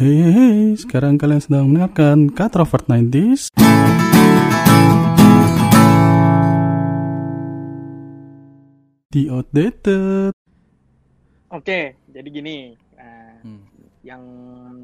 [0.00, 3.52] Hey, hey, hey, sekarang kalian sedang mendengarkan Katrovert 90s.
[9.10, 10.32] The Outdated.
[11.50, 13.60] Oke, jadi gini, nah, Hmm.
[14.00, 14.22] yang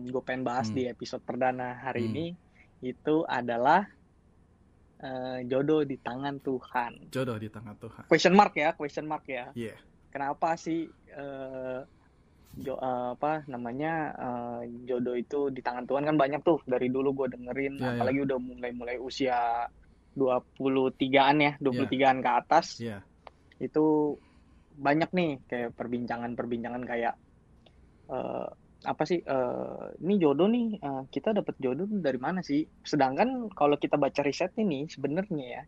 [0.04, 0.76] gue pengen bahas Hmm.
[0.76, 2.11] di episode perdana hari Hmm.
[2.12, 2.27] ini
[2.85, 3.89] itu adalah
[4.96, 7.12] eh, jodoh di tangan Tuhan.
[7.12, 8.09] Jodoh di tangan Tuhan.
[8.09, 9.53] Question mark ya, question mark ya.
[9.53, 9.77] Iya.
[10.09, 11.80] Kenapa sih eh,
[12.57, 17.12] jo- eh, apa namanya eh, jodoh itu di tangan Tuhan kan banyak tuh dari dulu
[17.12, 17.91] gue dengerin, Iya, iya.
[18.01, 19.69] apalagi udah mulai-mulai usia
[20.16, 22.66] 23-an ya, 23-an ke atas.
[22.80, 23.05] Iya.
[23.56, 24.16] itu
[24.77, 27.16] banyak nih kayak perbincangan-perbincangan kayak
[28.12, 28.48] eh,
[28.84, 32.68] apa sih eh, ini jodoh nih eh, kita dapat jodoh dari mana sih?
[32.84, 35.62] Sedangkan kalau kita baca riset ini sebenarnya ya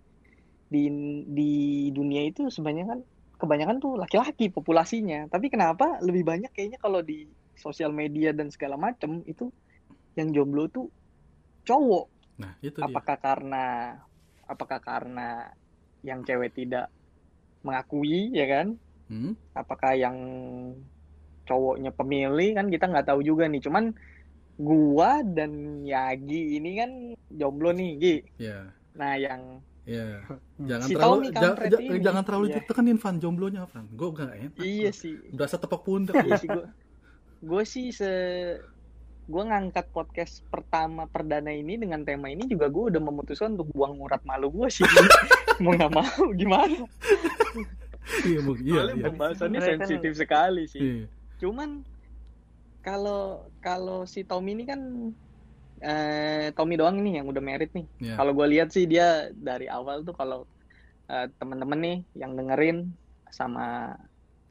[0.69, 0.85] di
[1.25, 1.53] di
[1.97, 3.01] dunia itu sebenarnya kan
[3.39, 5.31] kebanyakan tuh laki-laki populasinya.
[5.31, 9.51] Tapi kenapa lebih banyak kayaknya kalau di sosial media dan segala macam itu
[10.19, 10.91] yang jomblo tuh
[11.63, 12.07] cowok.
[12.43, 12.87] Nah, itu dia.
[12.91, 13.65] Apakah karena
[14.45, 15.51] apakah karena
[16.03, 16.91] yang cewek tidak
[17.63, 18.67] mengakui ya kan?
[19.07, 19.33] Hmm?
[19.55, 20.17] Apakah yang
[21.49, 23.63] cowoknya pemilih kan kita nggak tahu juga nih.
[23.63, 23.95] Cuman
[24.59, 26.91] gua dan Yagi ini kan
[27.31, 28.17] jomblo nih, Gi.
[28.43, 28.75] Iya.
[28.99, 30.21] Nah, yang Iya.
[30.69, 31.99] Jangan Si terlalu Tommy ja- kampret ja- ini.
[31.99, 32.55] jangan terlalu Iya.
[32.59, 33.85] ditekenin Van jomblonya Van.
[33.91, 34.53] Gue gak enak.
[34.61, 35.15] iya sih.
[35.31, 36.15] Berasa tepok pundak.
[36.19, 36.69] Iya sih gua.
[37.41, 38.13] Gue sih se
[39.25, 43.97] gue ngangkat podcast pertama perdana ini dengan tema ini juga gue udah memutuskan untuk buang
[43.99, 44.89] urat malu gue sih
[45.61, 46.89] mau nggak mau gimana
[48.25, 48.57] iya, Bu.
[48.57, 49.05] iya, iya.
[49.05, 51.05] pembahasannya sensitif sekali sih Iya.
[51.39, 51.85] cuman
[52.81, 55.13] kalau kalau si Tommy ini kan
[55.81, 58.15] eh, Tommy doang nih yang udah merit nih Iya.
[58.17, 60.45] kalau gue lihat sih dia dari awal tuh kalau
[61.07, 62.91] eh, temen-temen nih yang dengerin
[63.29, 63.95] sama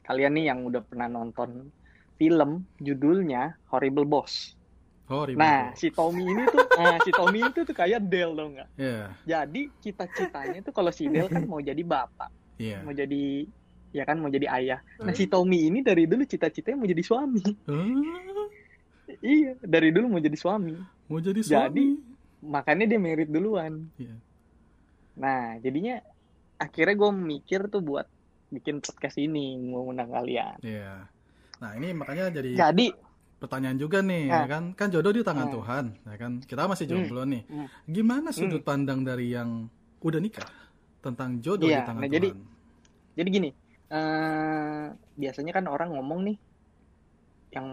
[0.02, 1.68] kalian nih yang udah pernah nonton
[2.14, 4.54] film judulnya Horrible Boss
[5.08, 5.40] ribet.
[5.40, 9.00] nah si Tommy ini tuh nah, si Tommy itu tuh kayak Del dong nggak Iya.
[9.24, 12.82] jadi cita-citanya tuh kalau si Del kan mau jadi bapak Iya.
[12.82, 13.48] mau jadi
[13.88, 17.40] ya kan mau jadi ayah nah si Tommy ini dari dulu cita-citanya mau jadi suami
[19.24, 20.76] iya dari dulu mau jadi suami
[21.08, 21.64] mau jadi suami.
[21.64, 21.86] Jadi,
[22.40, 24.16] makanya dia merit duluan Iya.
[25.14, 25.98] nah jadinya
[26.56, 28.06] akhirnya gue mikir tuh buat
[28.48, 31.08] bikin podcast ini mau undang kalian Iya.
[31.58, 32.86] Nah, ini makanya jadi jadi
[33.36, 34.34] pertanyaan juga nih, Nah.
[34.36, 34.64] ya kan?
[34.72, 35.54] Kan jodoh di tangan Nah.
[35.54, 36.32] Tuhan, ya kan?
[36.40, 37.42] Kita masih jomblo nih.
[37.46, 37.66] Hmm.
[37.84, 39.66] Gimana sudut pandang dari yang
[39.98, 40.46] udah nikah
[40.98, 42.16] tentang jodoh Iya, di tangan nah Tuhan?
[42.16, 42.34] jadi-
[43.14, 43.50] jadi gini
[43.88, 44.84] eh
[45.16, 46.36] biasanya kan orang ngomong nih
[47.50, 47.66] yang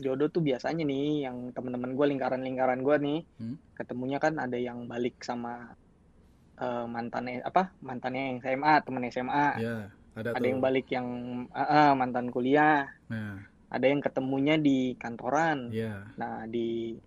[0.00, 3.56] jodoh tuh biasanya nih yang teman-teman gue lingkaran-lingkaran gue nih Hmm.
[3.76, 5.72] ketemunya kan ada yang balik sama
[6.60, 9.76] eh, mantannya apa mantannya yang SMA temen SMA Ya,
[10.12, 10.48] ada, ada tuh.
[10.50, 11.08] yang balik yang
[11.52, 13.40] ah, ah, mantan kuliah Nah,
[13.70, 16.04] ada yang ketemunya di kantoran ya.
[16.16, 16.98] nah di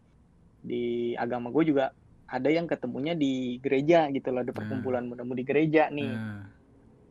[0.63, 0.83] di
[1.15, 1.91] agama gue juga
[2.25, 4.57] ada yang ketemunya di gereja gitu loh ada Nah.
[4.57, 6.43] perkumpulan muda-mudi gereja nih Nah,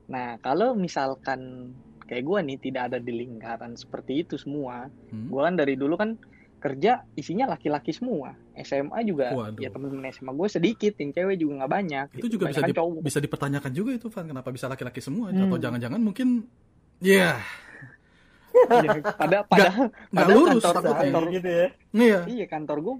[0.09, 1.73] nah kalau misalkan
[2.13, 5.33] kayak gue nih tidak ada di lingkaran seperti itu semua hmm?
[5.33, 6.21] gue kan dari dulu kan
[6.61, 9.57] kerja isinya laki-laki semua SMA juga Waduh.
[9.59, 12.37] ya temen-temen SMA gue sedikit yang cewek juga nggak banyak itu gitu.
[12.37, 14.29] juga bisa di- cowok bisa dipertanyakan juga itu, Van.
[14.31, 15.35] Kenapa bisa laki-laki semua?
[15.35, 15.49] Hmm.
[15.51, 16.47] Atau jangan-jangan mungkin
[17.03, 17.41] ya
[18.53, 21.67] Iya, pada padahal nggak lurus kantor, kantor gitu ya.
[21.97, 22.21] Iya.
[22.29, 22.97] iya kantor gue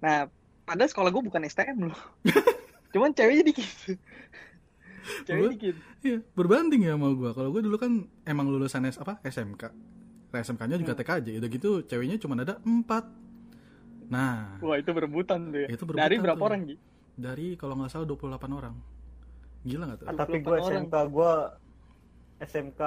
[0.00, 0.18] nah
[0.64, 2.00] padahal sekolah gue bukan STM loh
[2.96, 3.68] cuman ceweknya dikit
[5.24, 7.30] cewek Gua- dikit Iya, berbanding ya sama gua.
[7.30, 7.92] Kalau gua dulu kan
[8.22, 9.18] emang lulusan S apa?
[9.22, 9.62] SMK.
[10.30, 11.00] SMK-nya juga Hmm.
[11.00, 11.28] TKJ.
[11.36, 13.04] Udah gitu ceweknya cuma ada empat.
[14.06, 16.46] Nah, wah itu berebutan tuh ya itu berebutan dari berapa tuh.
[16.46, 16.76] orang Gi?
[17.14, 18.74] dari kalau nggak salah 28 orang.
[19.60, 20.06] Gila nggak tuh?
[20.06, 20.70] Ah, Tapi 28 gue orang.
[20.70, 21.32] SMK gue
[22.38, 22.80] SMK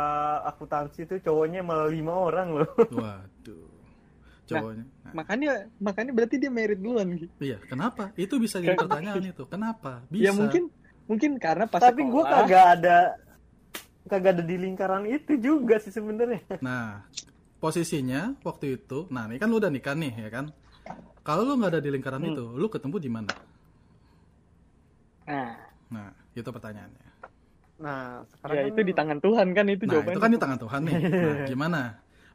[0.46, 2.70] akuntansi tuh cowoknya malah lima orang loh.
[2.96, 3.68] Waduh.
[4.44, 4.86] Cowoknya.
[5.04, 7.28] Nah, makanya makanya berarti dia merit duluan Gi.
[7.40, 8.12] iya, kenapa?
[8.16, 9.44] Itu bisa jadi pertanyaan itu.
[9.46, 10.02] Kenapa?
[10.08, 10.26] Bisa.
[10.26, 10.72] ya mungkin
[11.12, 12.98] mungkin karena pas Tapi gue kagak ada
[14.08, 16.40] kagak ada di lingkaran itu juga sih sebenarnya.
[16.66, 17.04] Nah,
[17.60, 20.46] posisinya waktu itu, nah ini kan lu udah nikah nih, ya kan?
[21.22, 22.32] Kalau lu nggak ada di lingkaran Hmm.
[22.32, 23.34] itu, lu ketemu di mana?
[25.22, 25.52] nah
[25.92, 27.08] Nah, itu pertanyaannya.
[27.84, 30.40] Nah, sekarang ya kan- itu di tangan Tuhan kan itu Nah, jawabannya itu kan di
[30.40, 30.96] tangan Tuhan nih.
[31.12, 31.82] Nah, gimana?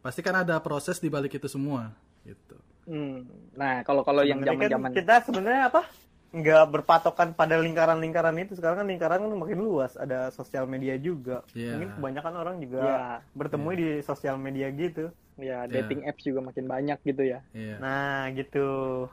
[0.04, 1.90] Pasti kan ada proses di balik itu semua,
[2.22, 2.56] gitu.
[2.86, 3.26] Hmm.
[3.50, 5.82] nah kalau kalau yang zaman-zaman kan kita sebenarnya apa?
[6.28, 8.54] Nggak berpatokan pada lingkaran-lingkaran itu.
[8.54, 9.94] Sekarang kan lingkaran kan makin luas.
[9.94, 11.46] Ada sosial media juga.
[11.52, 11.74] Iya.
[11.74, 12.98] Mungkin kebanyakan orang juga ya
[13.32, 15.10] bertemu di sosial media gitu.
[15.36, 18.68] ya dating apps juga makin banyak gitu ya Iya, Nah, gitu.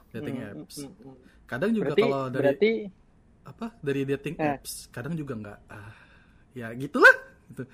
[0.10, 0.76] dating Hmm, apps.
[0.80, 1.16] hmm, hmm.
[1.44, 2.72] Kadang juga berarti kalau dari berarti
[3.44, 3.66] apa?
[3.78, 4.52] Dari dating Eh.
[4.56, 5.92] apps, kadang juga nggak ah,
[6.56, 7.12] ya gitulah
[7.52, 7.68] gitu.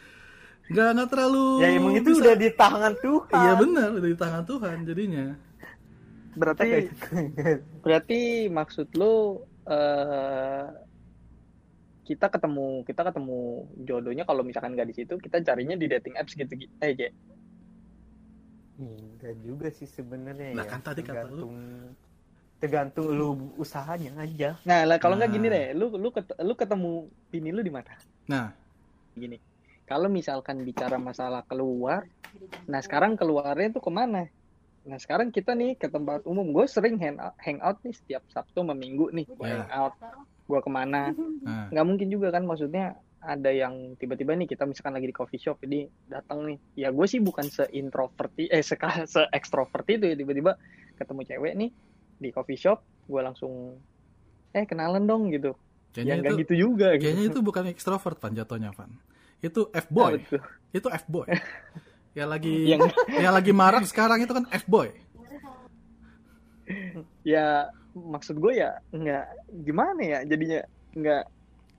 [0.66, 3.38] Nggak nggak terlalu Ya emang itu bisa- udah di tangan Tuhan.
[3.38, 5.26] Iya benar, udah di tangan Tuhan jadinya.
[6.40, 6.68] Berarti
[7.84, 8.20] berarti
[8.50, 10.66] maksud lu eh
[12.04, 13.40] kita ketemu kita ketemu
[13.84, 17.10] jodohnya kalau misalkan nggak di situ kita carinya di dating apps gitu gitu eh Ge.
[18.80, 20.72] Enggak juga sih sebenarnya Lah, ya.
[20.72, 21.44] kan tadi kata lu.
[21.44, 21.54] tergantung
[22.60, 24.56] tergantung lu usahanya aja.
[24.64, 25.36] nah lah kalau nggak Nah.
[25.38, 26.92] gini deh lu lu ket- lu ketemu
[27.28, 27.92] bini lu di mana
[28.26, 28.52] Nah,
[29.14, 29.38] gini
[29.84, 32.08] kalau misalkan bicara masalah keluar
[32.66, 34.28] nah sekarang keluarnya tuh ke mana
[34.88, 38.64] nah sekarang kita nih ke tempat umum gue sering hang out, hangout nih setiap sabtu
[38.64, 39.68] sama minggu nih gue Ya.
[39.68, 39.96] hangout
[40.50, 44.96] gue ke mana nah, nggak mungkin juga kan maksudnya ada yang tiba-tiba nih kita misalkan
[44.96, 48.80] lagi di coffee shop jadi datang nih ya gue sih bukan se introverti eh se
[49.06, 50.56] se ekstrovert itu ya tiba-tiba
[50.96, 51.70] ketemu cewek nih
[52.20, 53.78] di coffee shop gue langsung
[54.56, 55.54] eh kenalan dong gitu
[55.92, 58.92] kayaknya ya nggak itu gitu juga kayaknya gitu itu bukan ekstrovert Van jatuhnya Van.
[59.40, 59.72] Itu.
[59.72, 59.84] Nah,
[60.20, 60.40] betul.
[60.76, 61.28] itu F-boy.
[62.12, 64.90] ya lagi Yang- ya lagi marak sekarang itu kan F-boy.
[67.24, 69.26] ya maksud gue ya nggak
[69.66, 70.62] gimana ya jadinya
[70.94, 71.24] nggak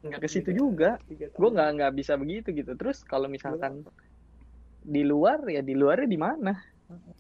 [0.01, 3.87] nggak ke situ juga gue nggak nggak bisa begitu gitu terus kalau misalkan
[4.81, 6.53] di luar ya di luarnya di mana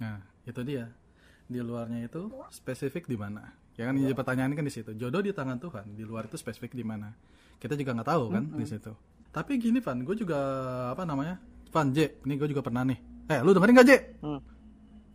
[0.02, 0.90] Nah, itu dia.
[1.46, 3.54] Di luarnya itu spesifik di mana?
[3.78, 4.90] Ya kan jadi pertanyaan kan di situ.
[4.98, 7.14] Jodoh di tangan Tuhan, di luar itu spesifik di mana?
[7.54, 8.90] Kita juga nggak tahu kan di situ.
[9.30, 10.38] Tapi gini Van, gue juga
[10.90, 11.38] apa namanya?
[11.70, 12.98] Van J, ini gue juga pernah nih.
[13.30, 13.92] Eh, lu dengerin gak J?
[14.26, 14.40] Hmm.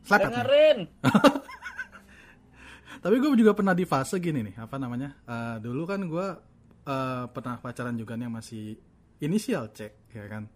[0.08, 0.32] Slepet.
[0.32, 0.80] Dengerin.
[3.04, 5.20] Tapi gue juga pernah di fase gini nih, apa namanya?
[5.28, 6.28] Eh, dulu kan gue
[6.88, 8.80] eh, pernah pacaran juga nih yang masih
[9.20, 10.48] inisial C, ya kan?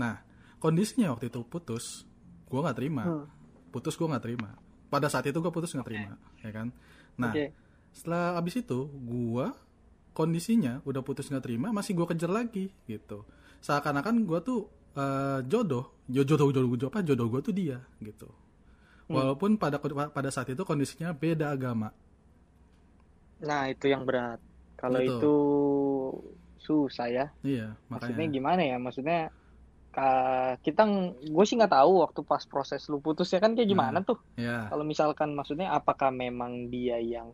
[0.00, 0.24] Nah,
[0.58, 2.08] kondisinya waktu itu putus,
[2.48, 3.04] gue nggak terima.
[3.04, 3.28] Hmm.
[3.68, 4.56] Putus gue nggak terima.
[4.88, 6.72] Pada saat itu gue putus nggak terima, ya kan?
[7.20, 7.52] Nah, Oke.
[7.92, 9.46] setelah abis itu gue
[10.14, 13.26] kondisinya udah putus nggak terima, masih gue kejar lagi gitu.
[13.60, 18.28] Seakan-akan gue tuh eh, jodoh, jo- jodoh jodoh jodoh apa jodoh gue tuh dia gitu.
[19.04, 21.92] Walaupun pada pada saat itu kondisinya beda agama.
[23.36, 24.40] nah itu yang berat
[24.74, 25.20] kalau Gitu.
[25.20, 25.34] itu
[26.56, 28.32] susah ya Iya, maksudnya makanya.
[28.32, 29.18] gimana ya maksudnya
[30.58, 30.82] kita
[31.20, 34.66] gue sih nggak tahu waktu pas proses lu putus ya kan kayak gimana tuh Ya,
[34.66, 37.30] kalau misalkan maksudnya apakah memang dia yang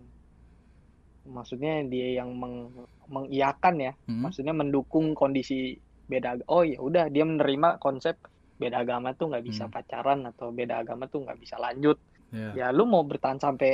[1.25, 2.73] maksudnya dia yang meng,
[3.07, 4.27] mengiyakan ya Hmm.
[4.27, 5.79] maksudnya mendukung kondisi
[6.13, 8.15] beda oh ya udah dia menerima konsep
[8.61, 9.75] beda agama tuh nggak bisa Hmm.
[9.75, 11.97] pacaran atau beda agama tuh nggak bisa lanjut
[12.35, 13.71] ya, ya lu mau bertahan sampai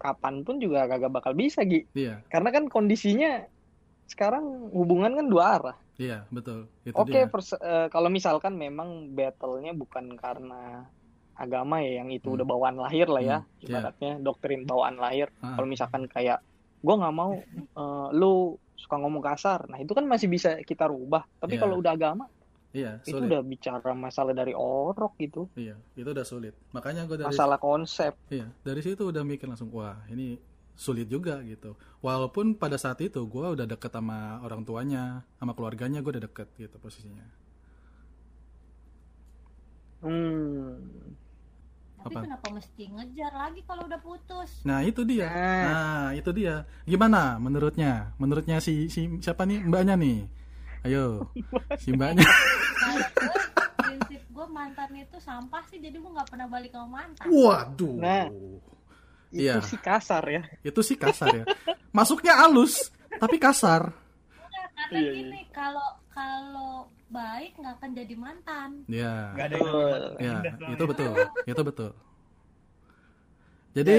[0.00, 3.44] kapan pun juga kagak bakal bisa Gi iya, karena kan kondisinya
[4.12, 4.44] sekarang
[4.78, 6.58] hubungan kan dua arah iya, betul.
[6.82, 7.30] Itu Oke, dia.
[7.32, 10.88] pers- eh, kalau misalkan memang battle-nya bukan karena
[11.36, 12.36] agama ya, yang itu Hmm.
[12.40, 13.66] udah bawaan lahir lah ya, Hmm, iya.
[13.68, 15.28] ibaratnya doktrin bawaan lahir.
[15.44, 16.38] Ah, Kalau misalkan kayak
[16.80, 17.32] gue nggak mau
[17.80, 21.28] eh, lu suka ngomong kasar, nah itu kan masih bisa kita rubah.
[21.36, 21.62] Tapi Iya.
[21.62, 22.24] kalau udah agama,
[22.72, 23.28] iya, itu sulit.
[23.28, 26.56] udah bicara masalah dari orok gitu, Iya, itu udah sulit.
[26.72, 28.16] Makanya gue dari masalah konsep.
[28.32, 30.40] iya, dari situ udah mikir langsung wah, ini
[30.72, 31.76] sulit juga gitu.
[32.00, 36.48] Walaupun pada saat itu gue udah deket sama orang tuanya, sama keluarganya gue udah deket
[36.56, 37.28] gitu posisinya.
[40.00, 40.99] Hmm.
[42.00, 42.24] Tapi Apa?
[42.24, 44.50] kenapa mesti ngejar lagi kalau udah putus?
[44.64, 45.28] Nah itu dia.
[45.28, 45.64] Nah.
[45.68, 46.64] Nah itu dia.
[46.82, 48.16] Gimana menurutnya?
[48.16, 50.24] Menurutnya si si siapa nih mbaknya nih?
[50.80, 51.28] Ayo,
[51.76, 52.24] si mbaknya.
[53.20, 53.36] Gue
[53.76, 57.28] prinsip gue mantan itu sampah sih, jadi gue nggak pernah balik sama mantan.
[57.28, 57.96] Waduh.
[57.96, 58.26] Nah.
[59.30, 59.60] Itu Iya.
[59.62, 60.42] sih kasar ya.
[60.60, 61.44] Itu sih kasar ya.
[61.92, 63.92] Masuknya halus, tapi kasar.
[64.32, 65.12] Enggak, karena Iya, iya.
[65.22, 68.70] gini, kalau kalau baik nggak akan jadi mantan.
[68.86, 69.34] Ya.
[69.34, 70.00] Gak ada yang Betul.
[70.16, 71.12] Ya, Indah itu betul.
[71.52, 71.90] Itu betul.
[73.70, 73.96] Jadi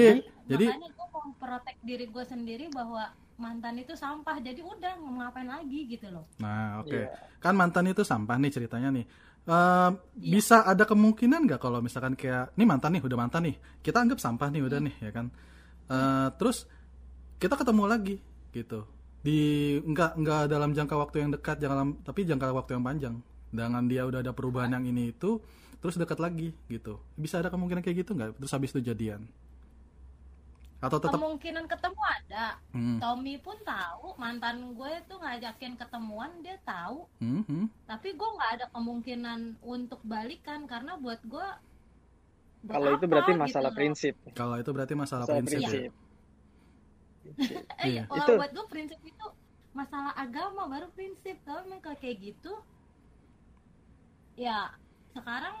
[0.48, 3.08] jadi Makanya gue mau protek diri gue sendiri bahwa
[3.40, 6.28] mantan itu sampah, jadi udah mau ngapain lagi gitu loh.
[6.38, 6.92] nah, oke.
[6.92, 7.08] Iya.
[7.40, 9.06] Kan mantan itu sampah nih ceritanya nih.
[9.42, 13.98] Eh, bisa ada kemungkinan nggak kalau misalkan kayak ini mantan nih udah mantan nih kita
[13.98, 15.26] anggap sampah nih udah nih ya kan
[15.92, 16.64] Eh, terus
[17.36, 18.16] kita ketemu lagi
[18.54, 18.86] gitu
[19.22, 19.38] di
[19.86, 23.14] nggak nggak dalam jangka waktu yang dekat jangan tapi jangka waktu yang panjang
[23.54, 25.38] dengan dia udah ada perubahan yang ini itu
[25.78, 29.26] terus dekat lagi gitu bisa ada kemungkinan kayak gitu nggak terus habis itu jadian
[30.82, 32.58] atau tetap Kemungkinan ketemu ada.
[32.74, 37.66] Hmm, Tommy pun tahu mantan gue tuh ngajakin ketemuan dia tahu, hmm, hmm.
[37.86, 41.48] tapi gue nggak ada kemungkinan untuk balikan karena buat gue
[42.66, 43.78] Kalau itu berarti gitu masalah loh.
[43.78, 44.14] prinsip.
[44.34, 45.70] kalau itu berarti masalah, Masalah prinsip, ya?
[45.70, 45.90] prinsip.
[45.94, 46.01] Eh,
[47.88, 48.02] Iya.
[48.06, 49.26] kalau Itu- buat gue prinsip itu
[49.72, 51.38] masalah agama baru prinsip.
[51.42, 52.52] Kalau memang kalau kayak gitu,
[54.34, 54.68] ya
[55.12, 55.56] sekarang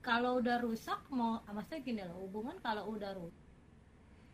[0.00, 3.44] kalau udah rusak mau maksudnya gini loh hubungan kalau udah rusak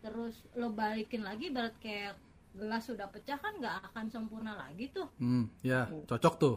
[0.01, 2.15] terus lo balikin lagi berat kayak
[2.51, 6.57] gelas sudah pecah kan nggak akan sempurna lagi tuh Hmm, ya cocok tuh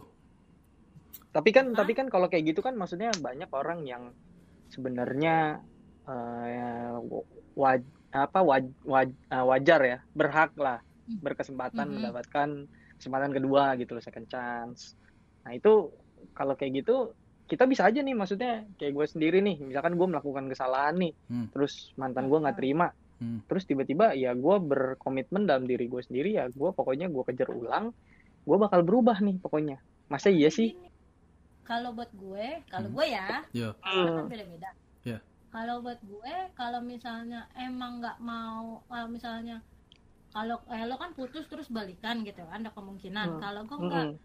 [1.30, 1.76] Tapi kan Hah?
[1.76, 4.14] tapi kan kalau kayak gitu kan maksudnya banyak orang yang
[4.70, 5.62] sebenarnya
[6.06, 6.94] eh,
[7.54, 7.82] waj
[8.14, 11.20] apa waj, waj- uh, wajar ya berhak lah Hmm.
[11.20, 11.94] berkesempatan Mhm.
[12.00, 12.48] mendapatkan
[12.96, 14.96] kesempatan kedua gitu loh second chance
[15.42, 15.92] nah itu
[16.32, 17.12] kalau kayak gitu
[17.44, 21.52] kita bisa aja nih maksudnya kayak gue sendiri nih misalkan gue melakukan kesalahan nih Hmm.
[21.52, 23.44] terus mantan gue nggak terima Hmm.
[23.44, 27.92] terus tiba-tiba ya gue berkomitmen dalam diri gue sendiri ya gue pokoknya gue kejar ulang
[28.40, 30.72] gue bakal berubah nih pokoknya masa iya sih
[31.62, 32.96] kalau buat gue kalau Hmm.
[32.96, 33.68] gue ya Yo.
[33.82, 34.70] orang kan beda-beda
[35.04, 35.18] Iya.
[35.54, 39.62] Kalau buat gue kalau misalnya emang nggak mau kalau misalnya
[40.28, 43.40] kalau eh, lo kan putus terus balikan gitu ada kemungkinan Hmm.
[43.40, 44.18] kalau gue nggak Mm-mm.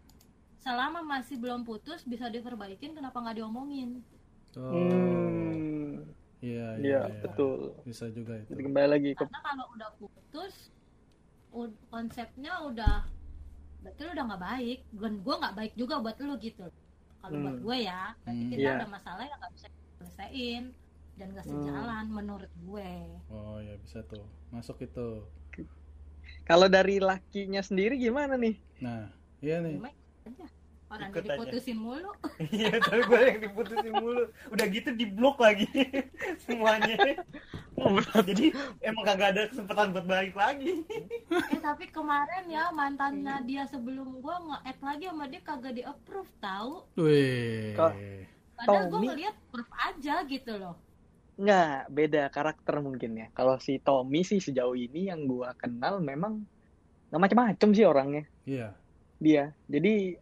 [0.58, 4.02] selama masih belum putus bisa diperbaikin kenapa nggak diomongin
[4.50, 4.74] Oh.
[4.74, 6.02] Hmm,
[6.42, 7.22] Iya, iya, iya iya.
[7.22, 8.50] betul Bisa juga itu.
[8.50, 10.54] Jadi kembali lagi ke karena kalau udah putus
[11.86, 13.06] konsepnya udah
[13.80, 16.66] berarti lo udah nggak baik dan gue nggak baik juga buat lo gitu
[17.20, 17.62] kalau buat Hmm.
[17.62, 18.50] gue ya berarti Hmm.
[18.50, 18.72] kita Iya.
[18.74, 20.64] ada masalah yang nggak bisa selesaiin
[21.20, 21.52] dan nggak Hmm.
[21.60, 22.90] sejalan menurut gue
[23.28, 24.24] Oh, ya bisa tuh.
[24.48, 25.20] Masuk itu.
[26.42, 29.06] kalau dari lakinya sendiri gimana nih Nah,
[29.38, 29.76] iya nih.
[30.24, 30.46] Aja
[30.88, 31.72] orang Ikut jadi aja.
[31.76, 32.10] mulu
[32.50, 34.24] Iya, tapi gue yang diputusin mulu.
[34.48, 35.68] Udah gitu di blok lagi
[36.42, 36.96] semuanya.
[38.20, 38.50] Jadi
[38.80, 40.82] emang kagak ada kesempatan buat balik lagi.
[41.30, 46.32] eh tapi kemarin ya mantannya dia sebelum gue nge-add lagi sama dia kagak di approve
[46.38, 47.72] tahu Wih.
[47.72, 47.96] Kok-
[48.56, 50.74] padahal gue ngeliat proof aja gitu loh
[51.40, 53.26] nggak beda karakter mungkin ya.
[53.32, 56.44] Kalau si Tommy sih sejauh ini yang gua kenal memang
[57.08, 58.24] nggak macam-macam sih orangnya.
[58.44, 58.68] Iya.
[59.20, 59.44] dia.
[59.68, 60.16] Jadi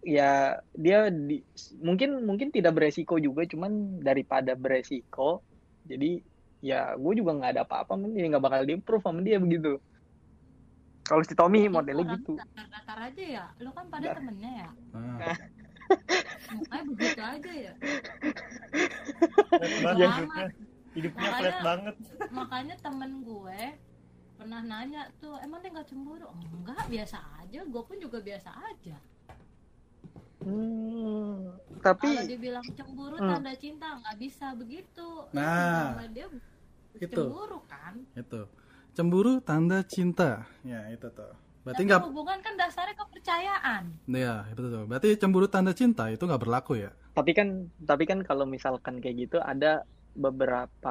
[0.00, 1.44] ya dia di,
[1.82, 5.44] mungkin mungkin tidak beresiko juga cuman daripada beresiko
[5.84, 6.24] jadi
[6.64, 9.80] ya gue juga nggak ada apa-apa dia nggak bakal di approve sama dia begitu.
[11.04, 12.38] Kalau si Tommy modelnya gitu.
[12.38, 14.16] datar-datar aja ya lo kan pada Nggak.
[14.20, 14.68] temennya ya.
[14.94, 15.34] Ah,
[16.50, 17.72] makanya begitu aja ya
[19.50, 20.16] Flat banget Lama.
[20.16, 20.46] hidupnya.
[20.90, 21.94] Hidupnya Makanya- flat banget.
[22.30, 23.62] makanya temen gue
[24.34, 28.96] pernah nanya tuh emang dia nggak cemburu enggak biasa aja gue pun juga biasa aja
[30.40, 33.28] Hmm, kalau tapi dibilang cemburu Hmm.
[33.30, 36.32] tanda cinta nggak bisa begitu Nah, dia
[36.96, 37.12] itu.
[37.12, 38.48] cemburu kan itu.
[38.90, 40.48] Cemburu tanda cinta.
[40.62, 41.30] Ya, itu tuh.
[41.64, 43.84] Berarti nggak hubungan kan dasarnya kepercayaan.
[44.10, 44.82] Ya, itu tuh.
[44.90, 46.90] Berarti cemburu tanda cinta itu nggak berlaku ya?
[47.16, 47.48] tapi kan
[47.88, 49.66] tapi kan kalau misalkan kayak gitu ada
[50.24, 50.90] beberapa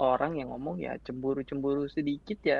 [0.00, 2.54] orang yang ngomong ya cemburu-cemburu sedikit ya.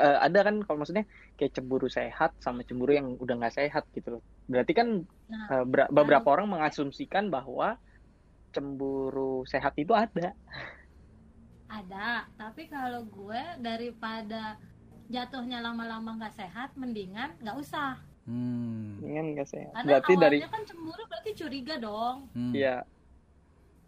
[0.00, 1.04] Eh, ada kan kalau maksudnya
[1.36, 4.22] kayak cemburu sehat sama cemburu yang udah nggak sehat gitu loh.
[4.50, 4.88] Berarti kan
[5.28, 7.66] Nah, eh, ber- beberapa orang mengasumsikan bahwa
[8.54, 10.22] cemburu sehat itu ada.
[11.64, 14.54] Ada tapi kalau gue daripada
[15.08, 19.04] jatuhnya lama-lama nggak sehat mendingan nggak usah Hmm.
[19.04, 22.52] kan nggak sehat karena berarti awalnya dari kan cemburu berarti curiga dong Hmm.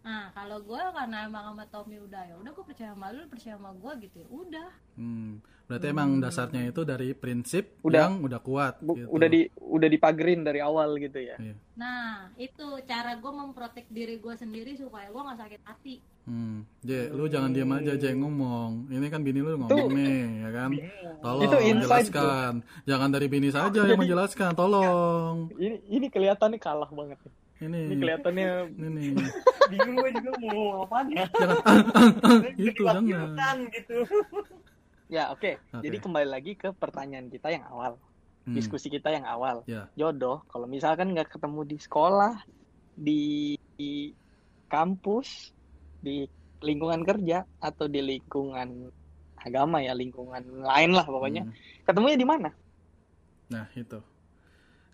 [0.07, 3.53] Nah kalau gue karena emang sama Tommy udah ya udah gue percaya sama lu percaya
[3.53, 5.37] sama gue gitu ya udah Hmm.
[5.67, 8.07] Berarti emang dasarnya itu dari prinsip Udah.
[8.07, 9.11] yang udah kuat bu- gitu.
[9.11, 11.35] udah di udah dipagerin dari awal gitu ya
[11.73, 16.67] nah itu cara gue memprotek diri gue sendiri supaya gue nggak sakit hati Hmm.
[16.81, 18.91] J, lu jangan diam aja J ngomong.
[18.91, 20.69] Ini kan bini lu ngomong nih, ya kan?
[21.23, 22.19] Tolong Itu insight tuh.
[22.19, 22.53] jelaskan.
[22.83, 25.47] Jangan dari bini saja yang menjelaskan, tolong.
[25.55, 27.15] ini ini kelihatannya kalah banget
[27.57, 27.79] Ini.
[27.89, 29.03] ini kelihatannya Ini.
[29.71, 31.25] Bingung gue juga mau ngomong apanya.
[31.27, 33.57] Jangan gitu jangan.
[33.69, 33.97] Gitu.
[35.07, 35.81] ya oke Oke.
[35.81, 37.95] jadi kembali lagi ke pertanyaan kita yang awal
[38.43, 38.55] Hmm.
[38.55, 39.91] diskusi kita yang awal Ya.
[39.93, 42.31] jodoh kalau misalkan nggak ketemu di sekolah
[42.93, 43.23] di,
[43.75, 44.15] di
[44.67, 45.51] kampus
[45.99, 46.23] di
[46.57, 48.87] lingkungan kerja atau di lingkungan
[49.37, 51.51] agama ya lingkungan lain lah pokoknya Hmm.
[51.83, 52.49] ketemunya di mana
[53.47, 53.99] Nah, itu.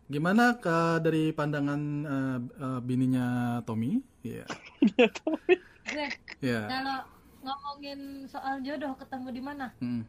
[0.08, 3.28] Gimana ke dari pandangan eh, eh, bininya
[3.64, 4.04] Tommy?
[4.24, 4.46] Iya.
[5.84, 6.08] gue
[6.40, 6.64] Ya.
[6.68, 6.98] kalau
[7.44, 10.04] ngomongin soal jodoh ketemu di mana Hmm.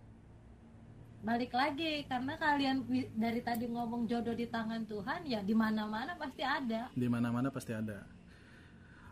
[1.21, 2.85] balik lagi karena kalian
[3.15, 7.75] dari tadi ngomong jodoh di tangan Tuhan ya di mana-mana pasti ada Di mana-mana pasti
[7.75, 8.07] ada.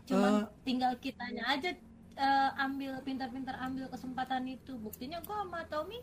[0.03, 1.71] cuman tinggal kitanya aja
[2.15, 5.99] eh, ambil pintar-pintar ambil kesempatan itu buktinya gue sama Tommy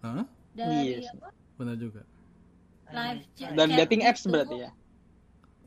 [0.00, 0.24] Hah?
[0.52, 1.12] dari Iya.
[1.12, 2.02] apa Benar juga.
[2.92, 4.32] Live chat dan dating apps gitu.
[4.32, 4.70] berarti ya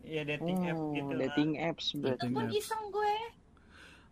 [0.05, 1.09] Iya dating app oh gitu.
[1.09, 1.19] lah.
[1.25, 2.53] dating apps itu berarti pun apps.
[2.55, 3.15] iseng gue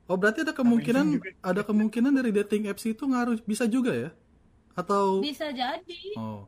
[0.03, 1.07] Oh, berarti ada kemungkinan
[1.39, 4.09] ada kemungkinan dari dating apps itu ngaruh bisa juga ya?
[4.73, 6.43] Atau bisa jadi Oh,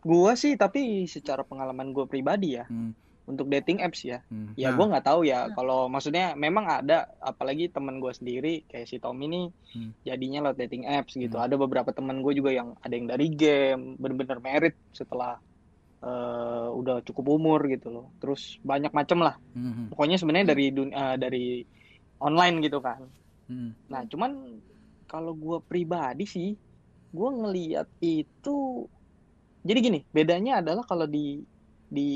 [0.00, 2.92] gua sih tapi secara pengalaman gue pribadi ya hmm,
[3.24, 4.56] untuk dating apps ya hmm.
[4.56, 5.54] ya Nah, gue nggak tahu ya Nah.
[5.54, 9.90] kalau maksudnya memang ada apalagi teman gue sendiri kayak si Tommy nih Hmm.
[10.02, 11.46] jadinya lewat dating apps gitu Hmm.
[11.46, 15.38] ada beberapa teman gue juga yang ada yang dari game bener-bener merit setelah
[16.00, 20.94] eh, udah cukup umur gitu loh terus banyak macem lah hmm, pokoknya sebenarnya dari dun-
[20.94, 21.44] eh, dari
[22.20, 23.00] online gitu kan
[23.48, 23.70] hmm.
[23.92, 24.30] nah cuman
[25.04, 26.48] kalau gue pribadi sih
[27.10, 28.86] gue ngeliat itu
[29.60, 31.42] jadi gini bedanya adalah kalau di
[31.90, 32.08] di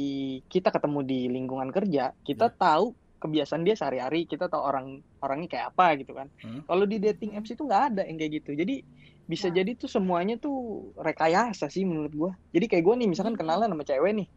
[0.47, 2.57] kita ketemu di lingkungan kerja kita Iya.
[2.57, 2.85] tahu
[3.19, 4.87] kebiasaan dia sehari-hari kita tahu orang
[5.19, 6.63] orangnya kayak apa gitu kan Hmm.
[6.69, 8.75] kalau di dating apps itu nggak ada yang kayak gitu jadi
[9.25, 9.57] bisa Nah.
[9.57, 13.85] jadi tuh semuanya tuh rekayasa sih menurut gue jadi kayak gue nih misalkan kenalan sama
[13.85, 14.29] cewek nih.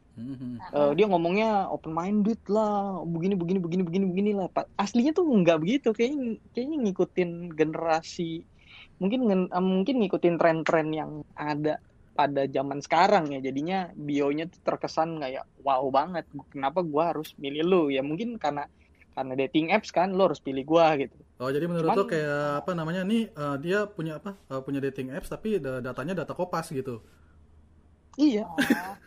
[0.74, 4.50] Eh, dia ngomongnya open minded lah begini begini begini begini begini lah.
[4.74, 5.94] Aslinya tuh nggak begitu.
[5.94, 8.42] Kayaknya kayaknya ngikutin generasi
[8.98, 11.78] mungkin eh, mungkin ngikutin tren-tren yang ada
[12.18, 13.40] pada zaman sekarang ya.
[13.46, 17.82] Jadinya bionya tuh terkesan kayak wow banget kenapa gua harus milih lu?
[17.94, 18.66] Ya mungkin karena
[19.18, 22.38] karena dating apps kan lo harus pilih gua gitu Oh jadi menurut Cuman- lo kayak
[22.62, 26.32] apa namanya nih eh, dia punya apa eh, punya dating apps tapi da- datanya data
[26.32, 27.02] kopas gitu.
[28.16, 28.46] iya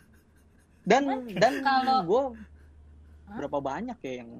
[0.89, 2.23] dan dan Kalau- gue
[3.27, 3.37] Hah?
[3.37, 4.31] berapa banyak ya yang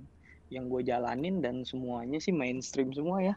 [0.52, 3.36] yang gue jalanin dan semuanya sih mainstream semua ya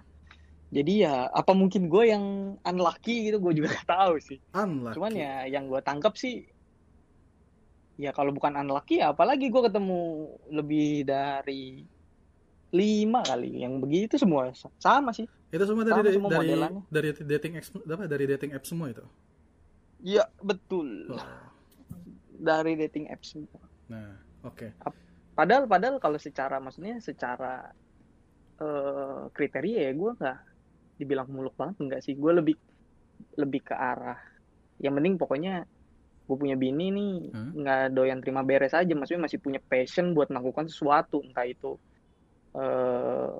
[0.70, 2.24] jadi ya apa mungkin gue yang
[2.60, 4.94] unlucky gitu gue juga gak tahu sih Unlucky.
[4.98, 6.46] cuman ya yang gue tangkap sih
[7.94, 10.00] ya kalau bukan unlucky ya apalagi gue ketemu
[10.50, 11.86] lebih dari
[12.74, 16.82] lima kali yang begitu semua sama sih itu semua dari sama dari semua dari, modelannya.
[16.90, 19.04] dari dating apps apa dari dating apps semua itu.
[20.02, 21.22] iya betul Oh.
[22.34, 24.72] dari dating apps semua Nah, oke.
[25.32, 27.68] Padahal padahal kalau secara maksudnya secara
[28.56, 30.38] eh, kriteria ya gue nggak
[30.96, 32.56] dibilang muluk banget enggak sih gue lebih
[33.36, 34.18] lebih ke arah
[34.78, 35.66] yang penting pokoknya
[36.24, 37.50] gue punya bini nih Hmm.
[37.60, 41.76] nggak doyan terima beres aja maksudnya masih punya passion buat melakukan sesuatu entah itu
[42.54, 43.30] eh,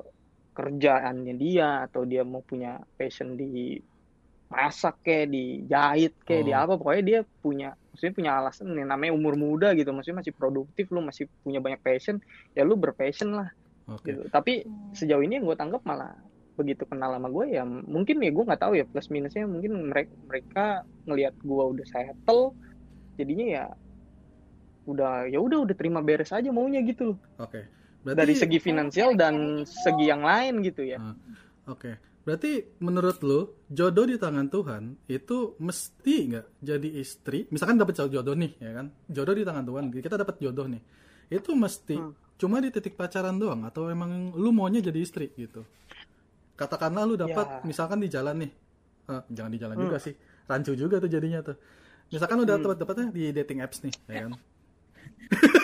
[0.53, 3.79] kerjaannya dia atau dia mau punya passion di
[4.47, 6.63] masak kayak di jahit kayak di Oh.
[6.63, 10.87] apa pokoknya dia punya maksudnya punya alasan yang namanya umur muda gitu maksudnya masih produktif
[10.95, 12.23] lu masih punya banyak passion
[12.55, 13.51] ya lu berpassion lah
[13.91, 14.15] Oke.
[14.15, 14.95] gitu tapi Hmm.
[14.95, 16.15] sejauh ini yang gue tangkap malah
[16.55, 20.13] begitu kenal sama gue ya mungkin ya gue nggak tahu ya plus minusnya mungkin mereka
[20.23, 20.65] mereka
[21.03, 22.55] ngelihat gue udah settle
[23.19, 23.65] jadinya ya
[24.87, 27.67] udah ya udah udah terima beres aja maunya gitu loh Oke.
[28.05, 31.01] Berarti dari segi finansial dan segi yang lain gitu ya
[31.65, 31.97] Oke.
[32.25, 37.45] Berarti menurut lu jodoh di tangan Tuhan itu mesti nggak jadi istri?
[37.49, 38.89] Misalkan dapat jodoh nih, ya kan?
[39.09, 39.85] Jodoh di tangan Tuhan.
[39.91, 40.81] Kita dapat jodoh nih.
[41.29, 42.13] Itu mesti Hmm.
[42.37, 45.65] cuma di titik pacaran doang atau emang lu maunya jadi istri gitu?
[46.57, 47.61] Katakanlah lu dapat Ya.
[47.65, 48.53] misalkan di jalan nih.
[49.05, 49.85] Eh, jangan di jalan Hmm.
[49.85, 50.15] juga sih.
[50.45, 51.57] Rancu juga tuh jadinya tuh.
[52.09, 52.57] Misalkan lu Hmm.
[52.57, 54.33] dapat dapatnya di dating apps nih, ya kan?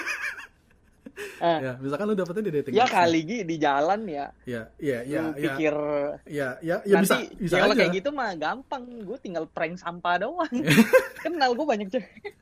[1.41, 1.59] Eh.
[1.65, 2.93] ya, misalkan lu dapetnya di dating ya apps.
[2.93, 4.27] kali Gi, di jalan ya.
[4.45, 5.75] Ya, ya, ya, lu ya, pikir
[6.29, 9.75] ya, ya, ya bisa, nanti bisa ya kalau kayak gitu mah gampang gue tinggal prank
[9.75, 10.53] sampah doang
[11.25, 12.37] kenal gue banyak cewek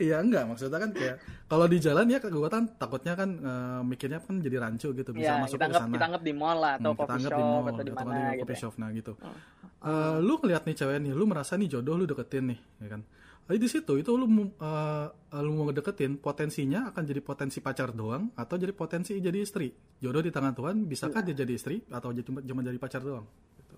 [0.00, 4.16] Iya enggak maksudnya kan kayak kalau di jalan ya gue kan takutnya kan eh, mikirnya
[4.16, 5.92] kan jadi rancu gitu bisa ya masuk kita ke sana.
[5.92, 7.92] kita anggap di mall lah atau Hmm, kita coffee anggap shop di mall atau di
[7.92, 8.60] atau mana di gitu coffee ya.
[8.64, 9.12] shop nah gitu.
[9.20, 9.36] Oh.
[9.78, 13.00] Eh, lu ngeliat nih cewek nih, lu merasa nih jodoh lu deketin nih, ya kan?
[13.48, 15.08] Jadi di situ itu lu mau- eh,
[15.40, 19.72] lu mau deketin potensinya akan jadi potensi pacar doang atau jadi potensi jadi istri.
[20.04, 23.24] Jodoh di tangan Tuhan bisakah dia jadi istri atau jadi- cuma cuma jadi pacar doang?
[23.56, 23.76] Gitu.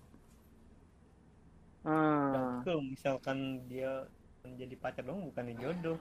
[1.87, 2.59] Hmm.
[2.67, 4.03] Kalau misalkan dia
[4.43, 5.97] menjadi pacar dong bukan jodoh.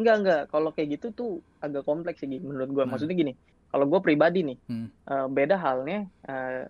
[0.00, 2.84] Enggak enggak, kalau kayak gitu tuh agak kompleks sih menurut gua.
[2.88, 2.96] Hmm.
[2.96, 3.32] Maksudnya gini,
[3.68, 4.88] kalau gua pribadi nih, Hmm.
[4.88, 6.64] eh, beda halnya eh,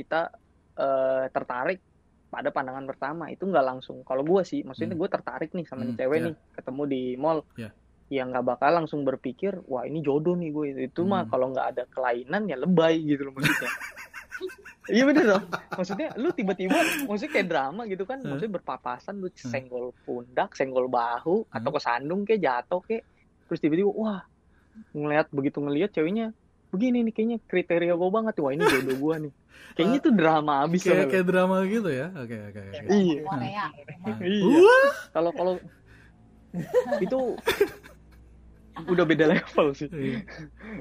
[0.00, 0.32] kita
[0.74, 1.78] eh, tertarik
[2.34, 4.02] pada pandangan pertama itu nggak langsung.
[4.02, 5.06] Kalau gua sih, maksudnya Hmm.
[5.06, 6.26] gue tertarik nih sama nih Hmm, cewek iya.
[6.26, 7.70] nih, ketemu di mall, Iya.
[8.10, 10.66] ya nggak bakal langsung berpikir, wah ini jodoh nih gue.
[10.90, 11.30] Itu mah Hmm.
[11.30, 13.70] kalau nggak ada kelainan ya lebay gitu loh maksudnya.
[14.84, 15.44] Iya bener dong.
[15.48, 16.76] Maksudnya lu tiba-tiba,
[17.08, 18.36] maksudnya kayak drama gitu kan, Hmm.
[18.36, 21.76] maksudnya berpapasan lu senggol pundak, senggol bahu, atau Hmm.
[21.80, 23.00] kesandung kayak jatuh kayak,
[23.48, 24.20] terus tiba-tiba wah
[24.92, 26.36] ngelihat begitu ngelihat ceweknya
[26.74, 29.32] begini nih kayaknya kriteria gue banget wah ini jodoh gue nih
[29.74, 31.10] kayaknya tuh drama abis Kayak loh.
[31.10, 32.06] kayak drama gitu ya.
[32.12, 32.82] Oke oke oke.
[32.90, 33.66] Iya.
[34.20, 34.78] Iya.
[35.10, 35.54] Kalau kalau
[37.00, 37.18] itu
[38.84, 40.26] udah beda level sih Iya.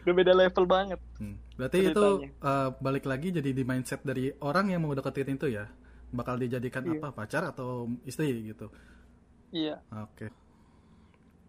[0.01, 1.37] udah beda level banget Hmm.
[1.53, 5.69] Berarti itu eh, balik lagi jadi di mindset dari orang yang mau deketin itu ya,
[6.09, 6.97] bakal dijadikan Iya.
[6.97, 7.69] apa pacar atau
[8.03, 8.73] istri gitu.
[9.49, 10.33] iya Oke.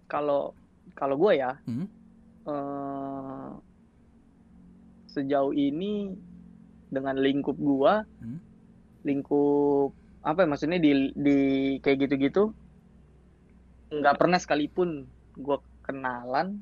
[0.04, 0.52] kalau
[0.92, 1.88] kalau gue ya Hmm.
[2.44, 3.48] eh,
[5.14, 6.11] sejauh ini
[6.90, 8.42] dengan lingkup gua Hmm.
[9.03, 11.38] lingkup apa ya maksudnya di di
[11.79, 12.50] kayak gitu-gitu
[13.90, 16.59] nggak pernah sekalipun gua kenalan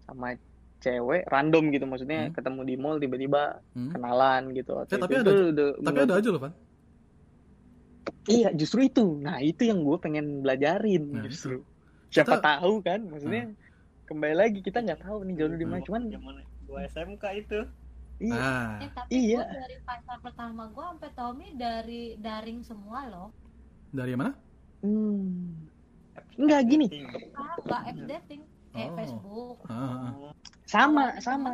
[0.00, 0.36] sama
[0.78, 2.32] cewek random gitu maksudnya Hmm.
[2.32, 3.42] ketemu di mall tiba-tiba
[3.72, 3.90] Hmm.
[3.90, 6.52] kenalan gitu Atau tapi itu ada- tuh udah- Tapi ada aja loh, Pan.
[8.26, 11.64] iya justru itu nah itu yang gue pengen belajarin Nah, justru
[12.08, 13.52] siapa Kita- tahu kan maksudnya
[14.04, 16.02] kembali lagi kita nggak tahu nih jodoh di mana cuman
[16.74, 17.60] gua SMK itu
[18.16, 18.30] Iya.
[18.30, 19.42] Nah, Eh, tapi Iya.
[19.42, 23.28] gue dari pacar pertama gue sampai Tommy dari daring semua loh.
[23.90, 24.34] dari mana?
[24.80, 25.50] Hmm.
[26.34, 26.86] Enggak gini.
[27.32, 28.96] Ah, nggak app dating kayak Oh.
[28.96, 29.56] Facebook.
[29.64, 30.32] Ah, ah, ah.
[30.64, 31.52] Sama, Awalnya sama.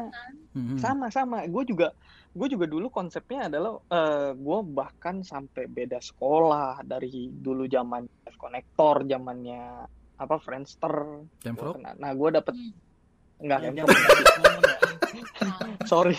[0.50, 0.76] Hmm.
[0.76, 1.92] sama sama gue juga
[2.30, 8.04] gue juga dulu konsepnya adalah eh gue bahkan sampai beda sekolah dari dulu zaman
[8.35, 11.24] konektor zamannya apa Friendster?
[11.42, 11.94] Gua kenal.
[11.96, 12.72] nah gue dapet Hmm.
[13.40, 13.85] Enggak Yang.
[13.85, 13.96] Nah,
[15.90, 16.16] sorry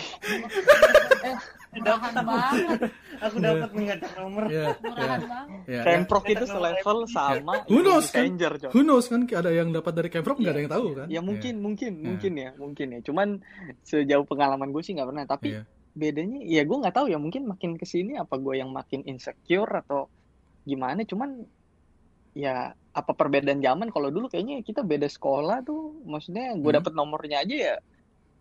[1.72, 2.80] murahan banget,
[3.22, 4.44] Aku dapat mengacak nomor.
[4.50, 5.60] Iya, iya, murahan banget.
[5.64, 5.80] iya.
[5.88, 8.28] Camfrog Kita itu selevel sama Who knows, kan?
[8.76, 11.06] Who knows kan ada yang dapat dari Camfrog nggak ada yang tahu kan?
[11.08, 12.04] ya mungkin mungkin Iya.
[12.04, 13.28] mungkin ya mungkin ya cuman
[13.82, 15.62] sejauh pengalaman gue sih nggak pernah tapi Iya.
[15.96, 19.68] bedanya ya gue nggak tahu ya mungkin makin ke sini apa gue yang makin insecure
[19.72, 20.12] atau
[20.68, 21.40] gimana cuman
[22.32, 22.54] ya
[22.92, 26.78] apa perbedaan zaman kalau dulu kayaknya kita beda sekolah tuh maksudnya gue Hmm.
[26.80, 27.74] dapet nomornya aja ya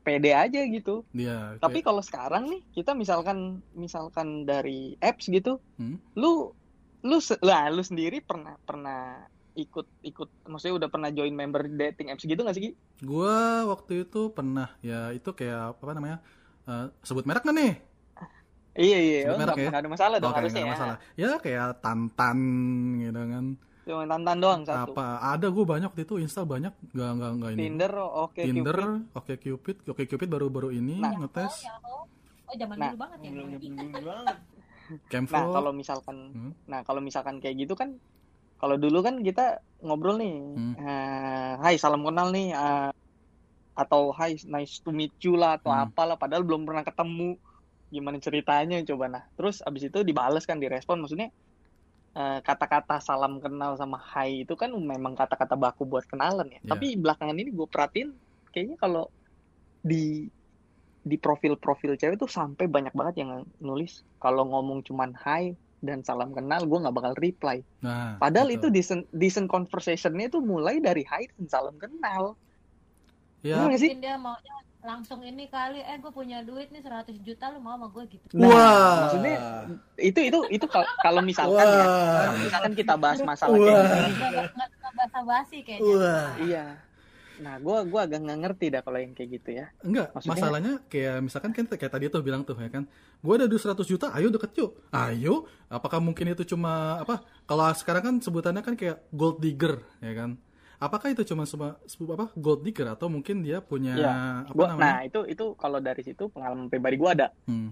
[0.01, 1.55] pede aja gitu Iya.
[1.57, 3.37] tapi kayak- kalau sekarang nih kita misalkan
[3.71, 5.99] misalkan dari apps gitu Hmm.
[6.15, 6.51] lu
[7.01, 12.23] lu lah lu sendiri pernah pernah ikut ikut maksudnya udah pernah join member dating apps
[12.23, 12.71] gitu nggak sih Gi?
[13.03, 16.17] Gua waktu itu pernah ya itu kayak apa namanya?
[16.63, 17.73] eh, sebut merek nggak nih?
[18.79, 19.81] iya iya Sebut oh, merek nggak ya?
[19.83, 20.97] ada masalah dong Oke, harusnya nggak ya masalah.
[21.19, 22.39] Ya kayak Tantan
[23.01, 23.45] gitu kan.
[23.91, 27.51] Cuma tantan doang satu Apa ada gue banyak waktu itu Insta banyak nggak nggak nggak
[27.51, 27.59] ini.
[27.59, 29.19] Tinder oke Tinder, Cupid.
[29.19, 31.11] oke Cupid, oke Cupid baru-baru ini Nah.
[31.19, 32.07] ngetes Oh,
[32.47, 33.29] oh zaman Nah, dulu banget ya.
[33.35, 34.37] Belum belum banget.
[35.31, 36.51] Nah kalau misalkan Hmm.
[36.67, 37.95] nah kalau misalkan kayak gitu kan
[38.55, 40.73] kalau dulu kan kita ngobrol nih Hmm.
[40.77, 42.91] eh, Hai salam kenal nih eh,
[43.73, 45.87] atau Hai nice to meet you lah atau Hmm.
[45.87, 47.39] apalah padahal belum pernah ketemu
[47.87, 51.27] gimana ceritanya coba nah terus abis itu dibales kan direspon maksudnya
[52.11, 56.75] eh, kata-kata salam kenal sama Hai itu kan memang kata-kata baku buat kenalan ya Ya.
[56.75, 58.09] tapi belakangan ini gue perhatiin
[58.51, 59.07] kayaknya kalau
[59.81, 60.27] di
[61.01, 66.29] di profil-profil cewek tuh sampai banyak banget yang nulis kalau ngomong cuman Hai dan salam
[66.29, 68.69] kenal gue nggak bakal reply Nah, Padahal gitu.
[68.69, 72.37] itu decent, decent conversationnya itu mulai dari hai dan salam kenal.
[73.41, 73.65] ya?
[73.65, 77.77] Mungkin dia maunya langsung ini kali, eh gue punya duit nih 100 juta lu mau
[77.77, 78.25] sama gue gitu.
[78.33, 78.95] Nah, Wah.
[79.05, 79.35] maksudnya
[79.95, 82.17] itu itu itu kal- kalau misalkan ya, Wah.
[82.17, 83.61] kalau misalkan kita bahas masalah Wah.
[83.61, 85.93] kayak gini, Nggak basa-basi kayaknya.
[85.93, 86.27] Wah.
[86.41, 86.65] iya.
[87.41, 89.65] Nah, gua gua agak nggak ngerti dah kalau yang kayak gitu ya.
[89.81, 92.83] Enggak, Maksudnya- masalahnya kayak misalkan kan kayak tadi tuh bilang tuh ya kan.
[93.17, 94.77] Gua ada 200 juta, ayo deket yuk.
[94.89, 97.21] Ayo, apakah mungkin itu cuma apa?
[97.45, 100.37] Kalau sekarang kan sebutannya kan kayak gold digger, ya kan?
[100.81, 104.13] Apakah itu cuma sebu- sebu- apa gold digger atau mungkin dia punya Iya.
[104.43, 104.81] apa Gua, namanya?
[104.81, 107.27] nah, itu itu kalau dari situ pengalaman pribadi gua ada.
[107.45, 107.69] Hmm.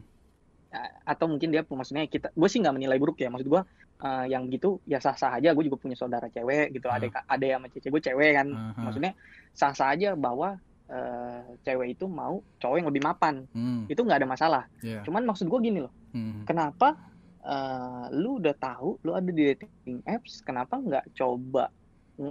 [1.03, 3.27] Atau mungkin dia maksudnya kita gue sih nggak menilai buruk ya.
[3.27, 3.65] Maksud gua
[3.99, 5.51] eh, yang gitu ya sah-sah aja.
[5.51, 6.85] Gue juga punya saudara cewek gitu.
[6.85, 8.47] Ada ada yang sama cewek gue cewek kan.
[8.47, 8.77] Aha.
[8.79, 9.11] Maksudnya
[9.51, 13.49] sah-sah aja bahwa eh, cewek itu mau cowok yang lebih mapan.
[13.49, 13.89] Hmm.
[13.89, 14.63] Itu nggak ada masalah.
[14.79, 15.01] Ya.
[15.01, 16.45] Cuman maksud gue gini loh, Hmm.
[16.45, 16.93] kenapa
[17.39, 21.73] eh, lu udah tahu lu ada di dating apps, kenapa nggak coba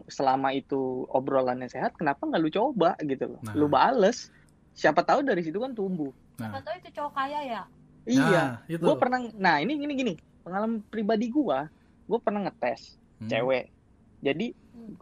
[0.06, 3.40] selama itu obrolannya sehat, kenapa nggak lu coba gitu loh?
[3.40, 3.54] Nah.
[3.56, 4.28] Lu bales,
[4.76, 6.12] siapa tahu dari situ kan tumbuh.
[6.38, 7.62] Nah, Atau itu cowok kaya ya?
[8.08, 8.80] Iya, itu.
[8.80, 9.20] gue pernah.
[9.36, 11.58] Nah ini gini gini, pengalaman pribadi gue,
[12.08, 13.26] gue pernah ngetes Hmm.
[13.26, 13.66] cewek.
[14.22, 14.54] Jadi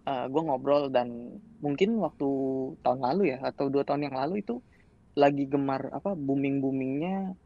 [0.06, 2.28] gue ngobrol dan mungkin waktu
[2.80, 4.58] tahun lalu ya atau dua tahun yang lalu itu
[5.16, 7.36] lagi gemar apa booming boomingnya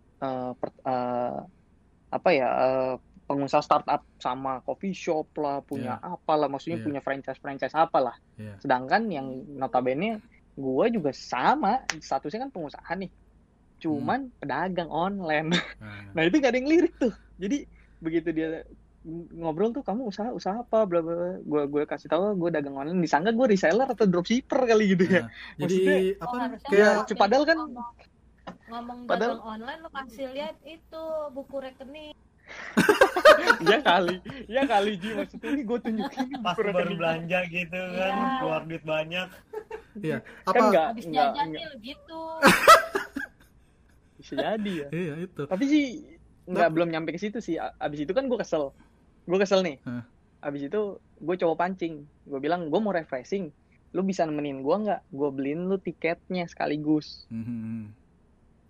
[2.10, 2.94] apa ya eh,
[3.30, 6.86] pengusaha startup sama coffee shop lah punya apalah maksudnya Iya.
[6.90, 8.18] punya franchise franchise apalah.
[8.34, 8.58] Iya.
[8.58, 10.18] Sedangkan yang notabene
[10.52, 13.06] gue juga sama statusnya kan pengusaha nih,
[13.78, 15.46] cuman pedagang online.
[15.78, 17.14] Nah, Nah itu gak ada yang lirik tuh.
[17.38, 18.66] Jadi begitu dia
[19.32, 21.32] ngobrol tuh kamu usaha usaha apa bla bla bla.
[21.38, 25.24] gue gue kasih tahu gue dagang online disangka gue reseller atau dropshipper kali gitu ya
[25.24, 26.36] nah, jadi Maksudnya- apa Oh,
[26.68, 27.88] kayak Ya, padahal kan- ngomong,
[28.68, 32.12] ngomong Padahal- dagang online lu kasih lihat itu buku rekening.
[33.70, 35.08] ya kali ya kali Ji.
[35.12, 38.28] Maksudnya ini gue tunjukin Pas baru belanja gitu kan, Iya.
[38.38, 39.28] keluar duit banyak.
[39.98, 40.18] iya.
[40.42, 41.60] Kan apa nggak Habis nggak jajan nggak.
[41.60, 42.22] nih gitu.
[44.16, 44.88] bisa jadi ya.
[44.90, 45.42] Iya itu.
[45.44, 45.84] Tapi sih
[46.44, 47.56] nggak belum nyampe ke situ sih.
[47.56, 48.72] Abis itu kan gue kesel.
[49.24, 49.78] Gue kesel nih.
[49.82, 50.04] Hah.
[50.40, 52.04] abis itu gue coba pancing.
[52.24, 53.52] Gue bilang gue mau refreshing.
[53.90, 55.00] Lu bisa nemenin gue nggak?
[55.10, 57.24] Gue beliin lu tiketnya sekaligus.
[57.28, 57.96] Mhm.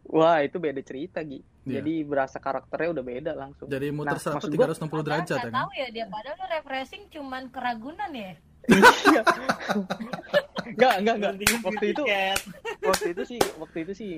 [0.02, 1.84] wah itu beda cerita Gi Iya.
[1.84, 5.36] jadi berasa karakternya udah beda langsung jadi muter Nah, maksud 100 gua- 360 Padahal derajat
[5.36, 8.32] ya kan tahu ya dia padahal lu refreshing cuman keragunan ya.
[10.70, 11.32] Enggak, enggak, enggak.
[11.64, 12.02] Waktu itu,
[12.80, 14.12] waktu itu sih, waktu itu sih,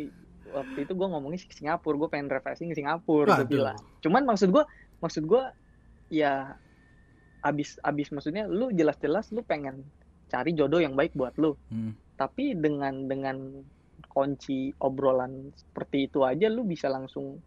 [0.50, 1.09] waktu itu gue
[1.46, 3.48] ke Singapura, gue pengen refreshing ke Singapura, gue Waduh.
[3.48, 3.78] bilang.
[4.02, 4.64] Cuman maksud gue,
[5.00, 5.42] maksud gue,
[6.11, 6.59] ya
[7.40, 9.87] abis, abis maksudnya, lu jelas-jelas lu pengen
[10.28, 11.57] cari jodoh yang baik buat lu.
[11.70, 11.96] Hmm.
[12.16, 13.64] Tapi dengan dengan
[14.12, 17.40] terkunci obrolan seperti itu aja lu bisa langsung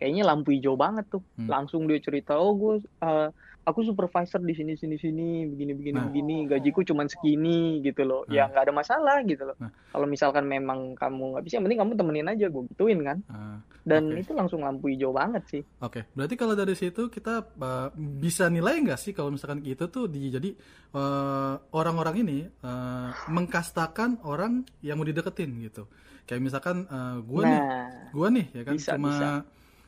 [0.00, 1.52] kayaknya lampu hijau banget tuh Hmm.
[1.52, 3.28] langsung dia cerita oh gue eh,
[3.66, 6.06] aku supervisor di sini sini sini begini begini Nah.
[6.06, 8.32] begini gajiku cuman segini gitu loh Nah.
[8.32, 9.74] ya nggak ada masalah gitu loh Nah.
[9.90, 13.58] kalau misalkan memang kamu nggak bisa yang penting kamu temenin aja gue gituin kan Ah,
[13.82, 14.22] dan Oke.
[14.22, 18.78] itu langsung lampu hijau banget sih Oke, berarti kalau dari situ kita uh, bisa nilai
[18.80, 20.54] nggak sih kalau misalkan itu tuh di, jadi
[20.92, 25.90] uh, orang-orang ini uh, mengkastakan orang yang mau dideketin gitu.
[26.22, 29.28] Kayak misalkan uh, gue nih, nah gue nih ya kan Bisa, cuma bisa.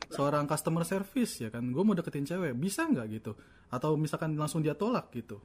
[0.09, 3.31] Seorang customer service ya kan, gue mau deketin cewek, bisa nggak gitu?
[3.67, 5.37] Atau misalkan langsung dia tolak gitu?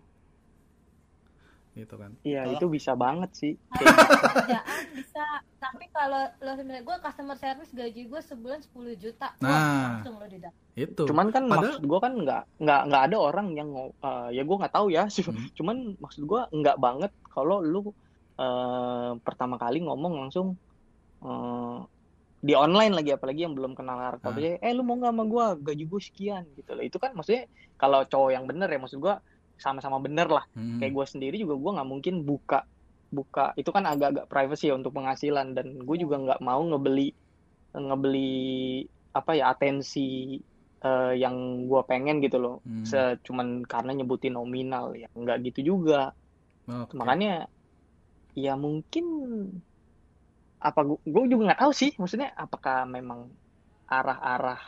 [1.75, 2.15] Gitu kan?
[2.23, 4.63] iya itu bisa banget sih kerjaan
[4.95, 5.27] bisa
[5.59, 9.99] tapi kalau lo sebenarnya gue customer service gaji gue sebulan 10 juta Nah.
[9.99, 11.03] langsung lo didapat Itu.
[11.05, 14.57] cuman kan Padahal- maksud gue kan nggak nggak nggak ada orang yang eh, ya gue
[14.57, 15.51] nggak tahu ya Hmm.
[15.51, 17.91] cuman maksud gue nggak banget kalau lu
[18.39, 20.55] eh, pertama kali ngomong langsung
[21.21, 21.79] eh,
[22.45, 24.13] di online lagi apalagi yang belum kenal Ah.
[24.13, 26.85] karakternya eh lu mau nggak sama gue gaji gue sekian gitu loh.
[26.85, 29.15] Itu kan maksudnya kalau cowok yang bener ya maksud gue
[29.57, 30.45] sama-sama bener lah.
[30.53, 30.77] Hmm.
[30.77, 32.69] kayak gue sendiri juga gue nggak mungkin buka
[33.09, 33.57] buka.
[33.57, 35.57] Itu kan agak-agak privacy ya untuk penghasilan.
[35.57, 37.17] Dan gue juga nggak mau ngebeli
[37.73, 40.37] ngebeli apa ya atensi
[40.85, 42.57] eh, yang gue pengen gitu loh.
[42.61, 42.85] Hmm.
[42.85, 45.09] Se- cuman karena nyebutin nominal ya.
[45.17, 46.13] Nggak gitu juga.
[46.65, 46.97] Oke.
[46.97, 47.45] makanya
[48.33, 49.05] ya mungkin
[50.65, 53.21] apa gue juga nggak tahu sih maksudnya apakah memang
[53.87, 54.61] arah-arah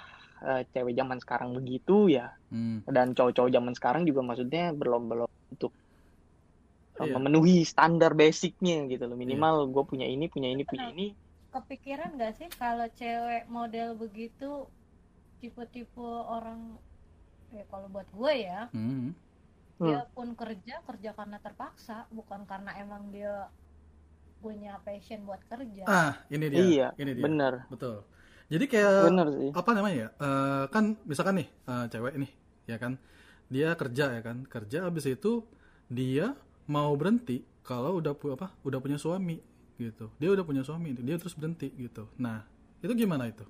[0.45, 2.79] eh, cewek zaman sekarang begitu ya Hmm.
[2.87, 5.73] dan cowok-cowok zaman sekarang juga maksudnya berlomba-lomba untuk
[7.01, 7.13] uh, Iya.
[7.17, 11.07] memenuhi standar basicnya gitu loh minimal gue punya ini punya ini punya ini
[11.51, 14.69] kepikiran gak sih kalau cewek model begitu
[15.41, 16.05] tipe-tipe
[16.37, 16.61] orang
[17.53, 19.13] ya kalau buat gue ya Hmm.
[19.77, 23.49] dia pun kerja kerja karena terpaksa bukan karena emang dia
[24.43, 26.67] punya passion buat kerja Ah, ini dia.
[26.67, 27.31] iya ini dia.
[27.31, 28.03] bener Betul.
[28.51, 30.09] Jadi kayak bener sih apa namanya ya?
[30.21, 32.31] Eh, kan misalkan nih eh, cewek nih,
[32.71, 32.93] ya kan,
[33.51, 35.43] dia kerja ya kan, kerja abis itu
[35.91, 36.35] dia
[36.71, 39.39] mau berhenti kalau udah pu apa, udah punya suami
[39.79, 40.11] gitu.
[40.21, 42.07] Dia udah punya suami, dia terus berhenti gitu.
[42.19, 42.43] Nah,
[42.83, 43.47] itu gimana itu?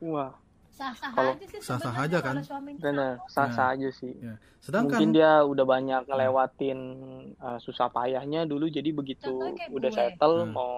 [0.00, 0.32] wah
[0.80, 2.34] sah-sah Kalau- aja sih sah-sah aja kan?
[2.40, 3.20] sama.
[3.28, 4.34] sah-sah aja sih Ya.
[4.58, 6.78] Sedangkan mungkin dia udah banyak ngelewatin
[7.36, 9.28] uh, susah payahnya dulu jadi begitu
[9.70, 9.92] udah gue.
[9.92, 10.52] settle Hmm.
[10.52, 10.72] mau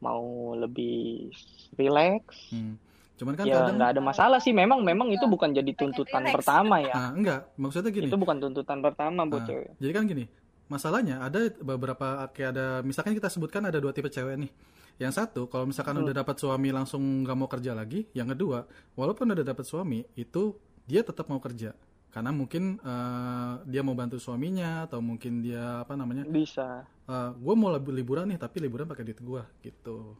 [0.00, 1.28] mau lebih
[1.74, 2.74] relax hmm,
[3.16, 6.34] cuman kan ya kadang nggak ada masalah sih memang memang itu bukan jadi tuntutan relax.
[6.34, 8.08] pertama ya ah, enggak, maksudnya gini.
[8.08, 10.24] itu bukan tuntutan pertama buat Ah, cewek Jadi kan gini,
[10.66, 14.50] masalahnya ada beberapa kayak ada misalkan kita sebutkan ada dua tipe cewek nih.
[15.00, 16.04] Yang satu kalau misalkan Hmm.
[16.04, 18.04] udah dapat suami langsung nggak mau kerja lagi.
[18.12, 18.58] Yang kedua,
[18.94, 20.52] walaupun udah dapat suami itu
[20.84, 21.72] dia tetap mau kerja
[22.10, 26.82] karena mungkin eh, dia mau bantu suaminya atau mungkin dia apa namanya bisa
[27.32, 30.14] gue mau lib- liburan nih tapi liburan pakai duit gue gitu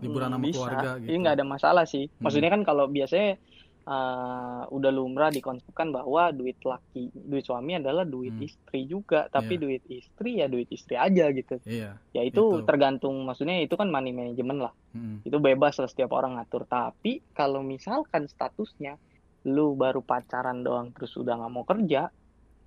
[0.00, 0.56] liburan Hmm, sama bisa.
[0.56, 2.04] keluarga gitu Ini nggak ada masalah sih.
[2.06, 2.20] Hmm.
[2.24, 3.36] Maksudnya kan kalau biasanya
[3.82, 8.44] uh, udah lumrah dikonsepkan bahwa duit laki, duit suami adalah duit Hmm.
[8.44, 9.62] istri juga, tapi Iya.
[9.62, 11.56] duit istri ya duit istri aja gitu.
[11.64, 12.64] iya Ya itu Itu.
[12.64, 14.74] tergantung, maksudnya itu kan money management lah.
[14.90, 15.22] Mm.
[15.22, 16.64] Itu bebas lah setiap orang ngatur.
[16.64, 18.98] Tapi kalau misalkan statusnya
[19.42, 22.10] lu baru pacaran doang terus udah nggak mau kerja,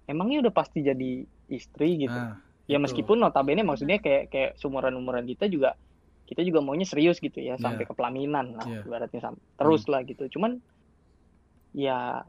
[0.04, 2.12] emangnya udah pasti jadi istri gitu.
[2.12, 2.84] nah Ya itu.
[2.88, 5.76] meskipun notabene maksudnya kayak kayak sumuran-umuran kita juga
[6.23, 7.89] kita juga maunya serius gitu ya sampai Iya.
[7.91, 8.82] ke pelaminan lah Iya.
[8.82, 10.23] ibaratnya terus lah gitu.
[10.30, 10.63] Cuman
[11.74, 12.22] ya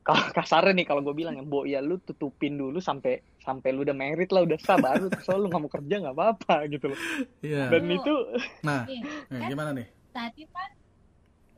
[0.00, 3.80] kalau kasarnya nih kalau gue bilang ya bo ya lu tutupin dulu sampai sampai lu
[3.80, 6.98] udah merit lah udah sah baru terus lu nggak mau kerja nggak apa-apa gitu loh.
[7.40, 7.68] iya.
[7.68, 8.14] Dan Lu- itu
[8.60, 9.86] nah eh, kan gimana nih?
[10.10, 10.70] tadi kan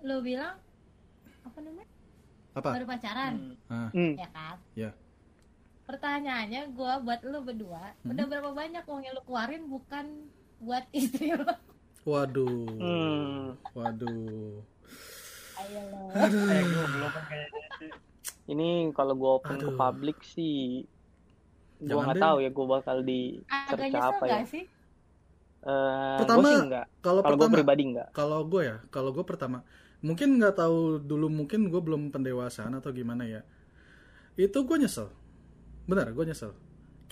[0.03, 0.59] lo bilang
[1.41, 1.89] apa namanya?
[2.51, 2.69] Apa?
[2.75, 3.33] Baru pacaran.
[3.67, 4.57] Ah, hmm, ya kan?
[4.75, 4.91] Ya.
[5.83, 8.15] pertanyaannya gue buat lo berdua Hmm.
[8.15, 10.07] udah berapa banyak uang yang lo keluarin bukan
[10.59, 11.47] buat istri lo
[12.01, 12.71] waduh.
[12.73, 14.63] Hmm, waduh
[16.11, 16.83] kan kayaknya.
[18.47, 19.77] ini kalau gue open ke Aduh.
[19.77, 20.83] publik sih
[21.79, 24.45] gue nggak tahu ya gue bakal di search nyesel apa ya.
[24.47, 24.65] sih
[25.61, 26.57] Eh, Pertama,
[27.05, 28.09] kalau Kalau gue pertama pribadi enggak.
[28.17, 29.61] kalau gue ya kalau gue pertama
[30.01, 33.45] mungkin nggak tahu dulu mungkin gue belum pendewasaan atau gimana ya
[34.35, 35.13] itu gue nyesel
[35.85, 36.57] benar gue nyesel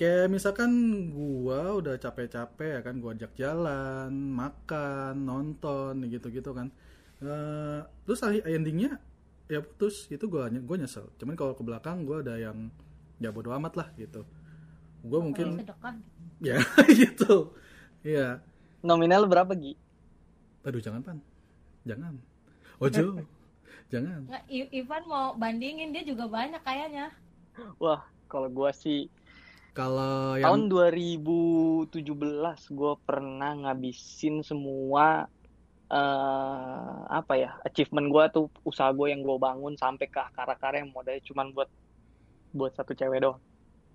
[0.00, 0.72] kayak misalkan
[1.12, 6.72] gue udah capek-capek ya kan gue ajak jalan makan nonton gitu-gitu kan
[7.18, 9.02] Eh, terus akhir- endingnya
[9.46, 11.10] ya putus itu gue gue nyesel.
[11.18, 12.70] Cuman kalau ke belakang gue ada yang
[13.18, 14.22] ya bodo amat lah gitu.
[15.02, 15.58] Gue mungkin
[16.38, 16.58] ya
[17.02, 17.54] gitu.
[18.00, 18.38] Iya.
[18.80, 19.74] Nominal berapa Gi?
[20.62, 21.18] Aduh jangan pan.
[21.82, 22.14] Jangan.
[22.78, 23.18] Ojo.
[23.88, 24.20] Jangan.
[24.28, 27.10] Nggak I- Ivan mau bandingin dia juga banyak kayaknya.
[27.82, 29.10] Wah, kalau gua sih
[29.72, 32.02] Kalau Tahun yang 2017
[32.68, 35.26] gue pernah ngabisin semua
[35.88, 40.92] eh apa ya achievement gue tuh usaha gue yang gue bangun sampai ke akar-akar yang
[40.92, 41.68] modalnya cuman buat
[42.52, 43.40] buat satu cewek doang.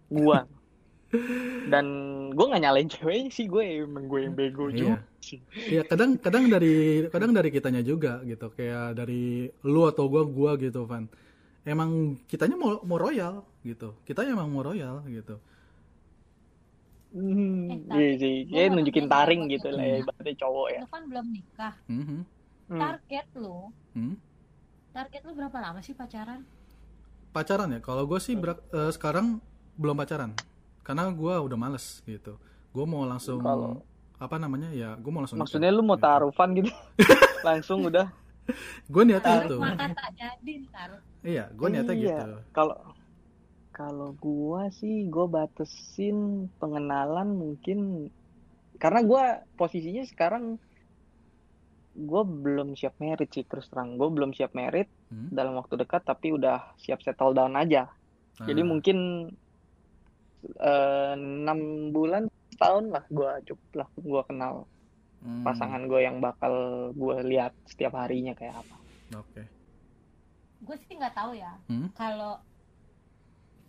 [0.09, 0.39] Gue
[1.73, 1.85] dan
[2.33, 4.77] gue nggak nyalain ceweknya sih gue emang gue yang bego Iya.
[4.77, 4.97] juga.
[5.21, 8.49] Sih ya kadang kadang dari kadang dari kitanya juga gitu.
[8.57, 11.05] Kayak dari lu atau gua gua gitu Van.
[11.63, 13.93] Emang kitanya mau mau royal gitu.
[14.03, 15.37] Kita emang mau royal gitu
[17.13, 19.91] Hmm, Eh, iya tapi sih kayak nunjukin taring gitu lah ya.
[19.91, 21.73] ya ibaratnya cowok ya Lu kan belum nikah.
[21.85, 22.19] Mhm.
[22.65, 22.79] Hmm.
[22.79, 23.57] Target lu,
[23.93, 24.15] Hmm.
[24.91, 26.41] target lu berapa lama sih pacaran?
[27.29, 29.41] pacaran ya kalau gue sih berak- eh, sekarang
[29.75, 30.37] belum pacaran
[30.79, 32.37] karena gua udah males gitu
[32.69, 33.81] gue mau langsung Kalau-
[34.15, 36.69] apa namanya ya gue mau langsung maksudnya lu mau taruhan gitu
[37.43, 38.05] langsung udah
[38.85, 40.89] gue niatnya Taruh itu tak jadi ntar.
[41.23, 42.05] iya gue niatnya Iya.
[42.13, 42.77] gitu kalau
[43.73, 48.07] kalau gua sih gua batesin pengenalan mungkin
[48.77, 49.23] karena gua
[49.59, 50.61] posisinya sekarang
[51.93, 55.29] gua belum siap merit sih terus terang gua belum siap merit Hmm.
[55.29, 57.85] dalam waktu dekat tapi udah siap settle down aja
[58.41, 58.97] jadi Ah, mungkin
[60.57, 61.59] eh, enam
[61.93, 62.25] bulan
[62.57, 64.53] tahun lah gua cukup lah gua kenal
[65.21, 66.53] hmm, pasangan gue yang bakal
[66.97, 68.75] gue lihat setiap harinya kayak apa
[69.13, 69.43] oke
[70.63, 71.51] Gue sih nggak tahu ya.
[71.67, 71.91] Hmm.
[71.91, 72.39] Kalau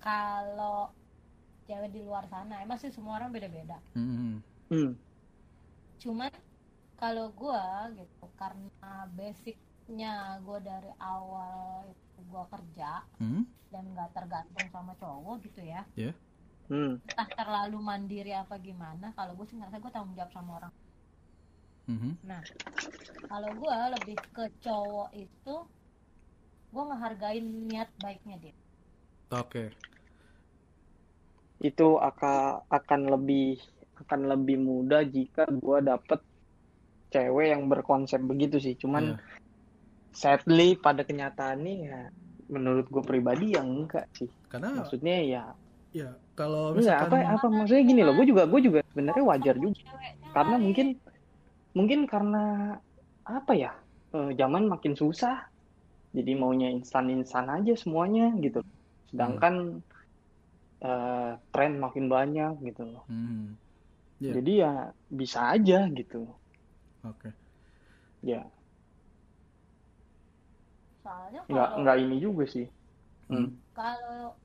[0.05, 0.73] kalau
[1.67, 3.75] cewek di luar sana, emang sih semua orang beda-beda.
[3.95, 4.43] Hmm.
[4.71, 4.95] hmm.
[6.03, 6.33] Cuman
[7.01, 7.62] kalau gua
[7.99, 8.71] gitu, karena
[9.19, 10.07] basicnya
[10.47, 12.85] gue dari awal itu gue kerja
[13.19, 13.55] Hmm.
[13.73, 15.79] dan nggak tergantung sama cowok gitu ya.
[16.69, 16.97] Hmm.
[17.07, 19.07] Entah terlalu mandiri apa gimana.
[19.17, 20.73] Kalau gue sih ngerasa gue tanggung jawab sama orang
[21.88, 22.19] Mhm.
[22.29, 22.43] Nah,
[23.29, 25.51] kalau gue lebih ke cowok itu,
[26.73, 28.55] gue ngehargain niat baiknya dia.
[29.31, 29.62] oke
[31.62, 33.61] itu akan akan lebih
[33.95, 36.21] akan lebih mudah jika gue dapet
[37.14, 38.75] cewek yang berkonsep begitu sih.
[38.75, 39.19] Cuman Iya.
[40.14, 41.99] sadly pada kenyataannya ya
[42.51, 44.31] menurut gue pribadi yang enggak sih.
[44.51, 45.45] Karena maksudnya ya
[45.95, 49.55] ya kalau enggak misalkan apa apa maksudnya gini loh gue juga gue juga sebenarnya wajar
[49.59, 49.81] juga.
[50.35, 50.87] Karena mungkin
[51.75, 52.45] mungkin karena
[53.25, 53.73] apa ya
[54.14, 55.38] eh, zaman makin susah.
[56.14, 58.62] Jadi maunya instan-instan aja semuanya gitu.
[59.11, 59.83] Sedangkan
[60.87, 63.59] eh, tren makin banyak gitu loh Mhm.
[64.20, 64.35] Iya.
[64.35, 64.68] jadi ya
[65.20, 66.16] bisa aja gitu
[67.05, 67.29] oke
[68.23, 68.51] ya
[71.03, 72.66] soalnya kalau nggak ini juga sih
[73.29, 73.47] Hmm.
[73.47, 73.64] Hmm.
[73.77, 74.40] kalau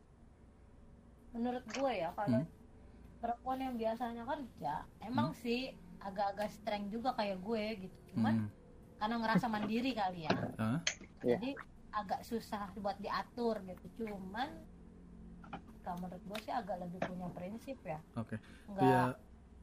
[1.35, 2.51] menurut gue ya kalau Hmm.
[3.21, 4.67] perempuan yang biasanya kerja
[5.07, 5.57] emang sih
[6.05, 8.35] agak-agak strength juga kayak gue gitu cuman
[8.99, 10.33] karena ngerasa mandiri kali ya
[11.23, 11.39] Iya.
[11.41, 11.47] jadi
[11.99, 14.49] agak susah buat diatur gitu cuman
[15.89, 18.37] kalau menurut gue sih agak lebih punya prinsip ya oke
[18.69, 19.03] nggak ya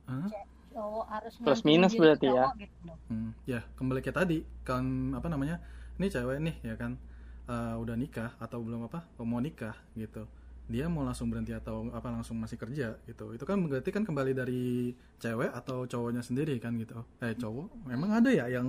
[0.07, 0.29] Hah?
[0.75, 2.51] cowok harus Plus minus berarti ya.
[2.59, 2.91] gitu.
[3.07, 5.62] Hmm, ya kembali ke tadi kan apa namanya
[6.03, 6.99] ini cewek nih ya kan
[7.47, 10.27] eh, udah nikah atau belum apa mau nikah gitu
[10.67, 14.35] dia mau langsung berhenti atau apa langsung masih kerja gitu itu kan berarti kan kembali
[14.35, 14.91] dari
[15.23, 18.67] cewek atau cowoknya sendiri kan gitu eh cowok memang ada ya yang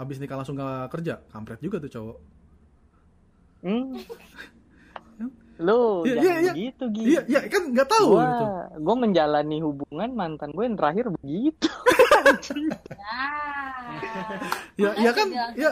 [0.00, 2.18] habis nikah langsung gak kerja kampret juga tuh cowok
[3.64, 3.98] Hmm.
[5.56, 6.52] Lu Iya, jangan iya, iya.
[6.52, 7.08] begitu gitu.
[7.08, 8.44] iya iya kan nggak tahu Gua, gitu
[8.84, 11.66] gua menjalani hubungan mantan gue yang terakhir begitu.
[14.80, 15.70] ya ya kan ya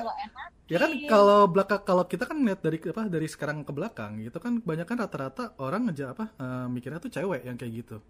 [0.65, 4.41] Ya kan kalau belakang kalau kita kan lihat dari apa dari sekarang ke belakang gitu
[4.41, 8.01] kan kebanyakan rata-rata orang ngeja apa eh, mikirnya tuh cewek yang kayak gitu.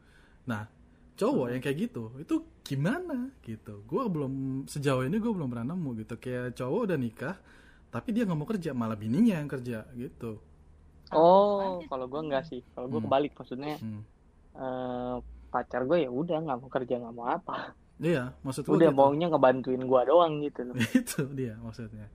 [0.46, 0.70] Nah
[1.18, 3.82] cowok yang kayak gitu itu gimana gitu?
[3.90, 7.34] Gue belum sejauh ini gue belum pernah nemu gitu kayak cowok udah nikah
[7.90, 10.38] tapi dia nggak mau kerja malah bininya yang kerja gitu.
[11.14, 12.60] Oh, kalau gua enggak sih.
[12.74, 13.06] Kalau gua Hmm.
[13.08, 14.02] kebalik maksudnya Hmm.
[14.54, 15.16] eh,
[15.48, 17.74] pacar gue ya udah nggak mau kerja nggak mau apa.
[17.96, 18.98] Iya maksud gue Udah gitu.
[18.98, 20.74] maunya ngebantuin gua doang gitu loh.
[20.98, 22.10] itu dia maksudnya.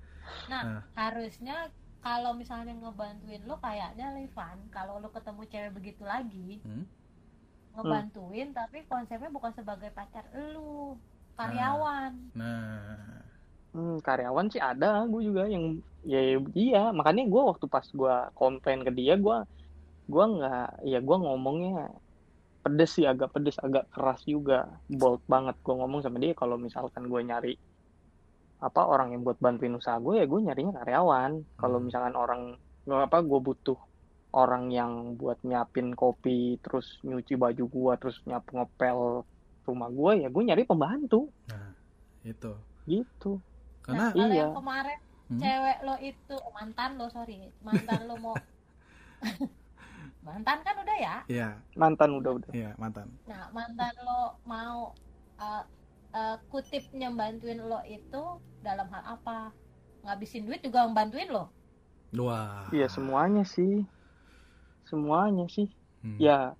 [0.48, 0.82] Nah, Nah.
[0.94, 6.84] harusnya kalau misalnya ngebantuin lo kayaknya Levan, kalau lo ketemu cewek begitu lagi, Hmm.
[7.76, 11.00] ngebantuin tapi konsepnya bukan sebagai pacar lo,
[11.36, 12.36] karyawan.
[12.36, 13.24] Nah
[13.70, 16.90] Hmm, karyawan sih ada, gue juga yang ya iya.
[16.90, 19.38] Makanya gue waktu pas gue komplain ke dia gue
[20.10, 21.94] gue nggak ya gue ngomongnya
[22.66, 24.66] pedes sih agak pedes agak keras juga.
[24.90, 26.34] Bold banget gue ngomong sama dia.
[26.34, 27.54] Kalau misalkan gue nyari
[28.60, 31.32] apa orang yang buat bantuin usaha gue ya gue nyarinya karyawan.
[31.62, 31.86] Kalau Hmm.
[31.86, 32.58] misalkan orang
[32.90, 33.78] apa gue butuh
[34.34, 39.22] orang yang buat nyiapin kopi terus nyuci baju gue terus nyapu ngepel
[39.70, 41.30] rumah gue ya gue nyari pembantu.
[41.54, 41.78] Nah
[42.26, 42.58] itu.
[42.90, 43.38] Gitu
[43.90, 44.42] karena nah, kalau iya.
[44.46, 45.38] yang kemarin Hmm?
[45.42, 48.36] cewek lo itu mantan lo sorry, mantan lo mau
[50.28, 51.46] mantan kan udah ya Iya,
[51.82, 53.08] mantan udah udah iya mantan.
[53.30, 54.12] nah mantan lo
[54.44, 54.78] mau
[55.38, 55.64] uh,
[56.18, 58.24] uh, kutipnya bantuin lo itu
[58.66, 59.54] dalam hal apa
[60.06, 61.44] ngabisin duit juga membantuin lo
[62.26, 62.66] Wah.
[62.76, 63.72] Iya semuanya sih
[64.90, 65.68] semuanya sih
[66.00, 66.16] Hmm.
[66.16, 66.56] ya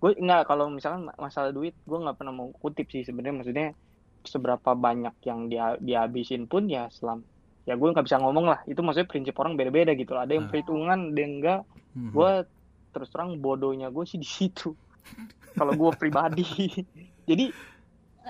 [0.00, 3.66] gue nggak kalau misalkan ma- masalah duit gue nggak pernah mau kutip sih sebenarnya maksudnya
[4.26, 7.22] seberapa banyak yang dia dihabisin pun ya selam.
[7.64, 8.60] Ya gue nggak bisa ngomong lah.
[8.62, 10.22] Itu maksudnya prinsip orang beda-beda gitu loh.
[10.22, 10.50] Ada yang Ah.
[10.50, 11.60] perhitungan ada yang enggak
[11.92, 12.10] Mhm.
[12.12, 12.32] gue
[12.90, 14.70] terus terang bodohnya gue sih di situ.
[15.58, 16.44] Kalau gue pribadi.
[17.28, 17.50] Jadi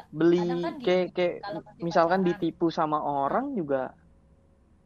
[0.09, 1.35] beli kan kayak kayak
[1.79, 2.29] misalkan pacaran.
[2.33, 3.93] ditipu sama orang juga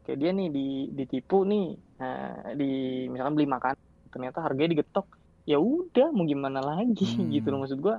[0.03, 1.67] kayak dia nih di ditipu nih.
[1.97, 2.71] Eh, di
[3.07, 3.75] misalkan beli makan
[4.09, 5.07] ternyata harganya digetok.
[5.45, 7.07] Ya udah mau gimana lagi?
[7.17, 7.31] Hmm.
[7.35, 7.97] gitu loh maksud gue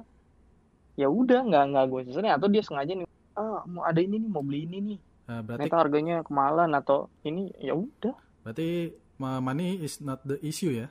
[0.93, 4.29] ya udah nggak nggak gue sesuai atau dia sengaja nih ah mau ada ini nih
[4.29, 8.11] mau beli ini nih Eh, berarti ternyata harganya kemahalan atau ini ya udah
[8.41, 10.89] berarti money is not the issue ya?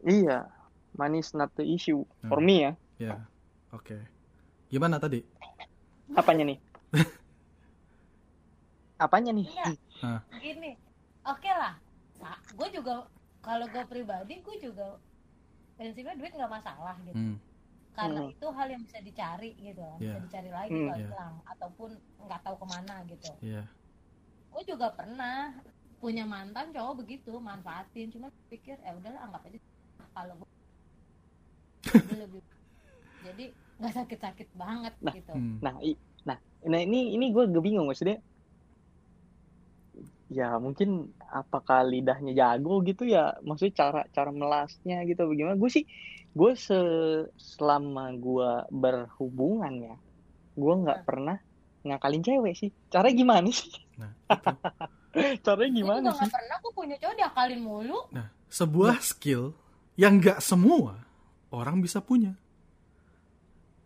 [0.00, 0.48] iya
[0.92, 2.46] money is not the issue for Hmm.
[2.46, 3.16] me ya Ya.
[3.70, 3.96] Oke.
[4.68, 5.22] Gimana tadi?
[6.10, 6.58] apanya nih
[8.98, 9.64] apanya nih Iya.
[10.02, 10.20] Ah.
[10.34, 10.74] gini
[11.22, 11.74] oke lah
[12.50, 13.06] gue juga
[13.40, 14.98] kalau gue pribadi gue juga
[15.74, 17.36] prinsipnya duit nggak masalah gitu Hmm.
[17.90, 18.32] Karena Hmm.
[18.32, 20.24] itu hal yang bisa dicari gitu bisa Iya.
[20.24, 20.86] dicari lagi Hmm.
[20.88, 21.08] kalau Iya.
[21.10, 21.90] hilang ataupun
[22.26, 23.62] nggak tahu ke mana gitu Iya.
[24.50, 25.38] gue juga pernah
[26.00, 29.58] punya mantan cowok begitu manfaatin cuma pikir eh udahlah anggap aja
[30.16, 30.48] kalau gue
[31.84, 32.40] Jadi lebih
[33.26, 33.44] jadi
[33.80, 35.56] nggak sakit-sakit banget Nah, gitu Hmm.
[35.60, 38.20] Nah, i- nah, nah ini ini gue bingung maksudnya.
[40.30, 45.58] Ya mungkin apakah lidahnya jago gitu ya, maksudnya cara cara melasnya gitu bagaimana?
[45.58, 45.84] Gue sih,
[46.30, 46.78] gue se
[47.34, 49.96] selama gue berhubungan ya,
[50.54, 51.36] gue nggak pernah
[51.82, 52.70] ngakalin cewek sih.
[52.88, 53.72] Caranya gimana sih?
[53.96, 54.50] Nah, itu.
[55.44, 56.18] Caranya gue gimana juga sih?
[56.20, 59.52] nggak pernah gue punya cowok diakalin mulu Nah, sebuah skill
[59.94, 61.02] yang nggak semua
[61.50, 62.38] orang bisa punya.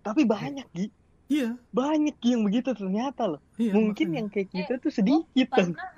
[0.01, 0.87] Tapi banyak Gi,
[1.25, 3.41] Iya, banyak yang begitu ternyata loh.
[3.57, 3.73] iya.
[3.73, 4.19] Mungkin makanya.
[4.21, 5.73] yang kayak Eh, kita tuh sedikit kan.
[5.73, 5.91] pernah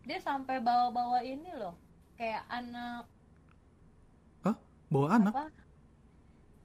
[0.00, 1.76] dia sampai bawa-bawa ini loh
[2.16, 3.04] kayak anak
[4.90, 5.30] bawa anak.
[5.30, 5.44] apa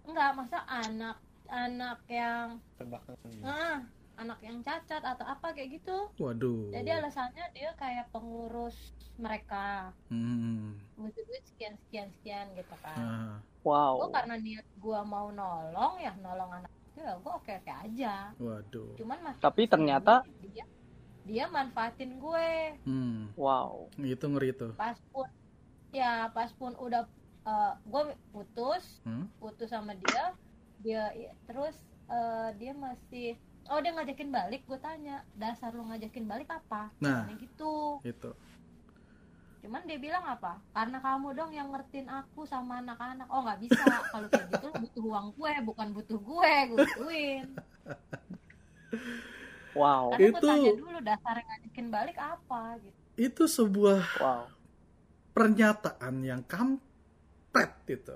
[0.06, 3.16] enggak masa anak anak yang Tebakan.
[3.42, 3.78] ah
[4.16, 6.72] anak yang cacat atau apa kayak gitu Waduh.
[6.72, 8.76] jadi alasannya dia kayak pengurus
[9.16, 10.76] mereka Hmm.
[10.96, 13.98] butuh duit sekian sekian sekian gitu kan Nah, Wow.
[14.00, 18.16] gue karena niat gue mau nolong ya nolong anak itu ya gue oke oke aja
[18.38, 18.94] waduh.
[18.96, 20.66] cuman masih Tapi ternyata- dia
[21.26, 22.50] dia manfaatin gue
[22.86, 23.34] Hmm.
[23.36, 23.90] Wow.
[23.98, 24.70] Itu ngeri itu.
[24.74, 25.26] pas pun
[25.92, 27.04] ya pas pun udah
[27.84, 29.30] gue putus Hmm?
[29.36, 30.34] putus sama dia.
[30.78, 36.24] Dia ya, terus eh, dia masih oh dia ngajakin balik gue tanya dasar lu ngajakin
[36.24, 36.90] balik apa?
[36.98, 38.02] Nah, Katanya gitu.
[38.02, 38.32] itu.
[39.58, 40.62] cuman dia bilang apa?
[40.70, 43.26] Karena kamu dong yang ngertiin aku sama anak-anak.
[43.28, 43.82] Oh nggak bisa.
[44.14, 47.46] Kalau kayak gitu lu butuh uang gue bukan butuh gue gue butuhin.
[49.74, 50.16] Wow.
[50.16, 52.80] karena gue Itu- tanya dulu dasar ngajakin balik apa?
[52.80, 53.00] Gitu.
[53.18, 54.44] Itu sebuah Wow.
[55.34, 56.42] pernyataan yang
[57.56, 58.16] kampret itu.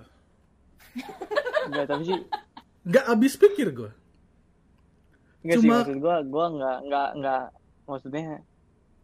[1.66, 2.20] Enggak, tapi sih
[2.82, 3.92] Nggak habis pikir gue.
[5.40, 7.44] Enggak sih Cuma- maksud gua gua nggak nggak nggak
[7.86, 8.24] maksudnya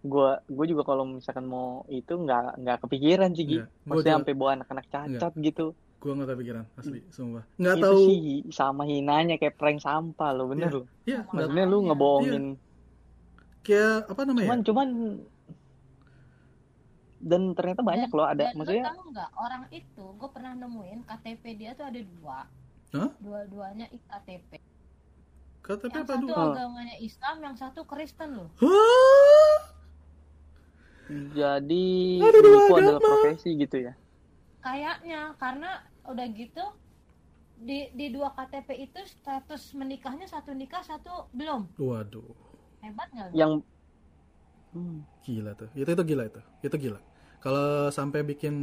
[0.01, 3.55] gua gua juga kalau misalkan mau itu nggak nggak kepikiran sih Gi.
[3.55, 5.67] Iya, gua Maksudnya sampai bawa anak-anak cacat gitu.
[5.95, 7.41] Gue nggak kepikiran, asli, sumpah.
[7.57, 7.97] Nggak itu tahu.
[8.05, 8.19] sih
[8.53, 10.83] sama hinanya kayak prank sampah lo bener lo.
[11.03, 12.45] Iya, nggak- Maksudnya lu ngebohongin.
[13.61, 14.45] kayak apa namanya?
[14.45, 14.87] Cuman cuman
[17.25, 21.43] dan ternyata banyak loh ada Dan maksudnya tahu nggak orang itu gue pernah nemuin KTP
[21.59, 22.39] dia tuh ada dua
[22.95, 23.11] Hah?
[23.23, 24.51] dua-duanya KTP
[25.65, 26.33] KTP yang apa satu?
[26.37, 26.53] Oh.
[26.53, 29.57] agamanya Islam yang satu Kristen loh Hah?
[31.37, 31.85] jadi
[32.25, 33.07] Ada dua itu adalah agama.
[33.07, 33.93] profesi gitu ya.
[34.65, 35.71] kayaknya karena
[36.11, 36.63] udah gitu
[37.67, 42.35] di di dua KTP itu status menikahnya satu nikah satu belum Waduh,
[42.83, 43.29] hebat nggak?
[43.31, 43.51] Yang
[44.73, 45.69] hmm, gila tuh.
[45.73, 46.41] Itu itu gila itu.
[46.61, 46.99] Itu gila.
[47.45, 48.55] Kalau sampai bikin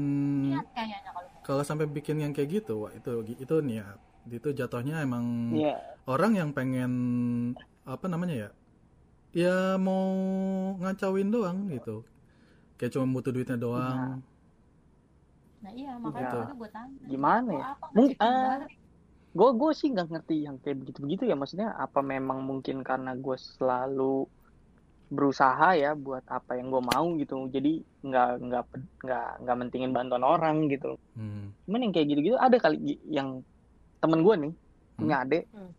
[0.51, 3.95] niat kayaknya kalau kalau sampai bikin yang kayak gitu, wah itu itu niat.
[4.27, 6.93] Itu jatuhnya emang ya orang yang pengen
[7.85, 8.51] apa namanya ya?
[9.33, 10.03] Ya mau
[10.77, 12.03] ngacauin doang gitu.
[12.75, 14.19] Kayak cuma butuh duitnya doang.
[15.63, 16.43] nah iya makanya Ya.
[16.43, 17.65] itu gue tanya Gimana ya?
[17.79, 18.71] apa Mung- ngajakin balik?
[19.33, 23.37] gue gue sih nggak ngerti yang kayak begitu-begitu ya maksudnya apa memang mungkin karena gue
[23.39, 24.27] selalu
[25.13, 28.65] berusaha ya buat apa yang gue mau gitu jadi nggak nggak
[29.05, 31.53] nggak nggak mentingin bantuan orang gitu Hmm.
[31.69, 33.45] cuman yang kayak gitu-gitu ada kali yang
[34.01, 34.53] temen gue nih
[34.97, 35.73] punya adek Hmm.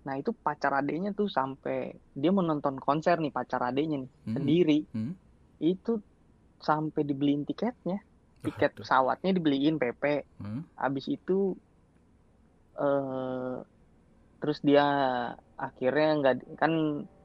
[0.00, 4.34] nah itu pacar adeknya tuh sampai dia mau nonton konser nih pacar adeknya nih Hmm.
[4.34, 5.12] sendiri Hmm.
[5.60, 6.00] itu
[6.56, 8.00] sampai dibeliin tiketnya
[8.40, 10.64] tiket pesawatnya dibeliin PP Hmm?
[10.74, 11.52] habis itu
[12.80, 13.56] eh
[14.40, 14.84] terus dia
[15.54, 16.72] akhirnya nggak kan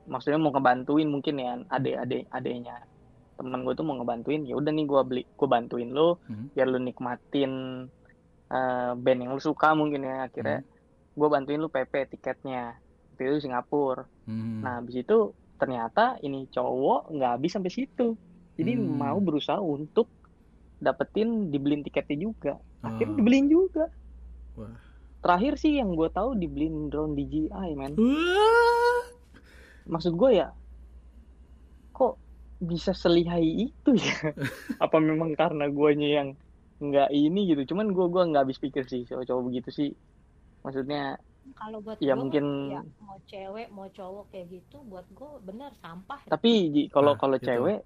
[0.06, 2.78] maksudnya mau ngebantuin mungkin ya adek-adek adeknya
[3.36, 6.50] temen gue tuh mau ngebantuin ya udah nih gue beli gue bantuin lo Hmm?
[6.52, 7.52] biar lu nikmatin
[8.48, 10.62] eh, band yang lu suka mungkin ya akhirnya
[11.12, 12.78] gue bantuin lu PP tiketnya
[13.14, 14.62] itu Singapura Hmm.
[14.62, 15.18] nah habis itu
[15.56, 18.16] ternyata ini cowok nggak habis sampai situ
[18.54, 18.96] jadi Hmm.
[18.96, 20.08] mau berusaha untuk
[20.76, 23.18] dapetin dibeliin tiketnya juga akhirnya Oh.
[23.18, 23.86] dibeliin juga
[24.56, 24.76] Wah.
[25.20, 27.96] terakhir sih yang gue tahu dibeliin drone DJI Wah.
[29.86, 30.48] Maksud gue ya
[31.92, 32.20] kok
[32.60, 34.14] bisa selihai itu ya?
[34.84, 36.30] Apa memang karena guanya yang
[36.82, 37.72] nggak ini gitu?
[37.72, 39.90] Cuman gue gua nggak habis pikir sih cowok-cowok begitu sih.
[40.66, 41.16] Maksudnya
[41.56, 45.72] kalau buat Ya, gua mungkin- ya, mau cewek mau cowok kayak gitu buat gue bener
[45.80, 47.48] sampah tapi Ji, kalau Nah, kalau gitu.
[47.48, 47.80] cewek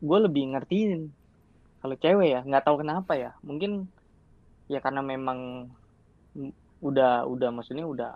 [0.00, 0.92] gue lebih ngertiin.
[1.80, 3.30] Kalau cewek ya nggak tahu kenapa ya.
[3.40, 3.88] Mungkin
[4.68, 5.66] ya karena memang
[6.80, 8.12] udah udah maksudnya udah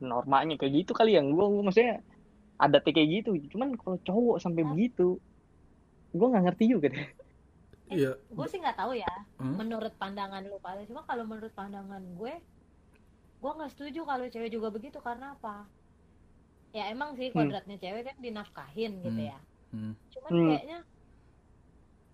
[0.00, 1.22] normanya kayak gitu kali ya.
[1.22, 2.00] Gue maksudnya
[2.62, 5.02] ada kayak gitu cuman kalau cowok sampai begitu
[6.16, 7.06] gue nggak ngerti juga deh
[7.92, 8.16] Iya.
[8.36, 9.54] gue sih nggak tahu ya Hmm?
[9.60, 12.32] menurut pandangan lu pada cuma kalau menurut pandangan gue
[13.40, 15.54] gue nggak setuju kalau cewek juga begitu karena apa
[16.76, 17.36] ya emang sih Hmm.
[17.38, 19.30] kodratnya cewek kan dinafkahin gitu Hmm.
[19.30, 19.38] ya
[19.72, 19.92] Hmm.
[20.14, 20.46] cuman Hmm.
[20.48, 20.76] kayaknya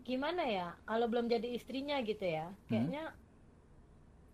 [0.08, 3.00] gimana ya kalau belum jadi istrinya gitu ya kayaknya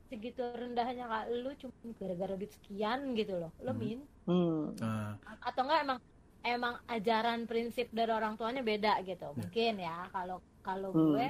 [0.06, 3.80] segitu rendahnya kak lu cuma gara-gara duit sekian gitu loh lo Hmm.
[3.80, 4.62] min hmm.
[4.80, 5.98] Ah, atau enggak emang
[6.42, 11.14] emang ajaran prinsip dari orang tuanya beda gitu mungkin ya kalau kalau Hmm.
[11.14, 11.28] gue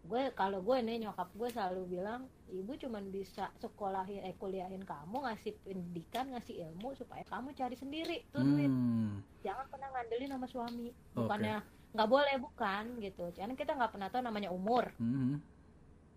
[0.00, 5.22] gue kalau gue nih nyokap gue selalu bilang ibu cuman bisa sekolahin eh kuliahin kamu
[5.22, 9.22] ngasih pendidikan ngasih ilmu supaya kamu cari sendiri tuh duit hmm.
[9.44, 14.22] jangan pernah ngandelin sama suami bukannya nggak boleh bukan gitu karena kita nggak pernah tahu
[14.24, 15.38] namanya umur Hmm.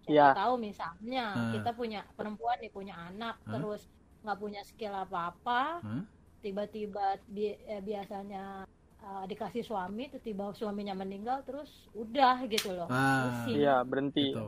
[0.03, 0.35] Siapa Ya.
[0.35, 1.51] tahu misalnya Ah.
[1.51, 3.55] kita punya perempuan nih punya anak Ah.
[3.55, 3.87] terus
[4.19, 6.03] nggak punya skill apa-apa Hah?
[6.39, 8.67] tiba-tiba bi- eh, biasanya
[8.99, 13.43] eh, dikasih suami tiba-tiba suaminya meninggal terus udah gitu loh Ah.
[13.45, 14.47] Iya berhenti Gitu.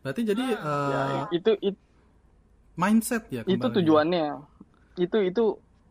[0.00, 0.88] Berarti jadi Ah.
[0.88, 1.80] ya, eh, itu itu
[2.76, 3.76] mindset ya itu kembali.
[3.76, 4.26] tujuannya
[4.96, 5.44] itu itu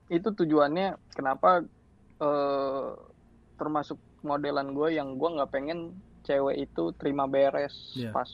[0.07, 1.63] itu tujuannya kenapa
[2.17, 2.87] eh,
[3.53, 5.91] termasuk modelan gue yang gue nggak pengen
[6.21, 8.11] cewek itu terima beres Iya.
[8.11, 8.27] pas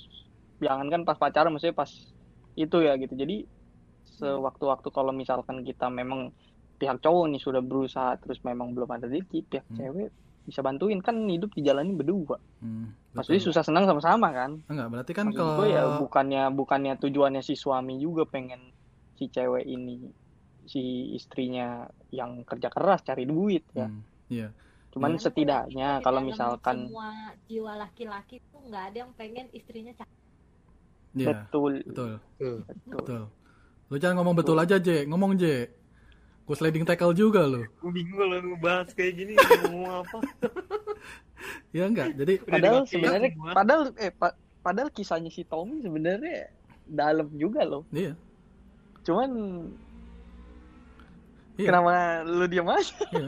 [0.66, 1.92] jangan kan pas pacaran maksudnya pas
[2.64, 3.36] itu ya gitu jadi
[4.20, 6.32] sewaktu-waktu kalau misalkan kita memang
[6.80, 9.78] pihak cowok nih sudah berusaha terus memang belum ada rezeki pihak Hmm.
[9.78, 10.10] cewek
[10.42, 15.26] bisa bantuin kan hidup dijalani berdua Hmm, maksudnya susah senang sama-sama kan Enggak, berarti kan
[15.30, 18.62] Maksud kalau gue ya bukannya bukannya tujuannya si suami juga pengen
[19.18, 19.98] si cewek ini
[20.66, 20.82] si
[21.18, 23.90] istrinya yang kerja keras cari duit ya.
[23.90, 24.48] Hmm, iya.
[24.94, 27.10] Cuman Karena setidaknya kalau dalam misalkan semua
[27.50, 30.21] jiwa laki-laki tuh nggak ada yang pengen istrinya cakep
[31.12, 32.12] Iya, betul betul.
[32.38, 32.56] betul.
[32.88, 33.22] Betul.
[33.88, 35.04] Lu jangan ngomong betul aja, J.
[35.06, 35.68] Ngomong, J.
[36.42, 37.68] Gue sliding tackle juga lu.
[37.78, 40.18] Gue bingung kalau ngebahas kayak gini ngomong apa.
[41.72, 42.16] Ya enggak.
[42.16, 46.52] Jadi Udah Padahal sebenarnya padahal eh pa- padahal kisahnya si Tommy sebenarnya
[46.84, 47.84] dalam juga loh.
[47.90, 48.16] iya.
[49.02, 49.30] Cuman
[51.56, 51.68] Iya.
[51.68, 51.92] kenapa
[52.26, 52.96] lu diam aja?
[53.12, 53.28] Iya.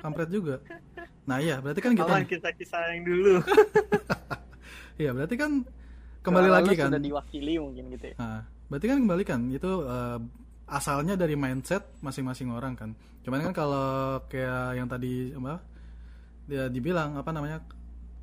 [0.00, 0.60] Kampret juga.
[1.24, 3.34] Nah, iya, berarti kan kita Aman kisah-kisah yang dulu.
[4.94, 5.66] Iya, berarti kan
[6.24, 6.88] kembali lagi lu kan.
[6.88, 8.14] Sudah diwakili mungkin gitu ya.
[8.16, 8.40] Nah,
[8.72, 10.18] berarti kan kembali kan itu eh,
[10.72, 12.90] asalnya dari mindset masing-masing orang kan.
[13.20, 15.60] Cuman kan kalau kayak yang tadi apa
[16.44, 17.60] dia dibilang apa namanya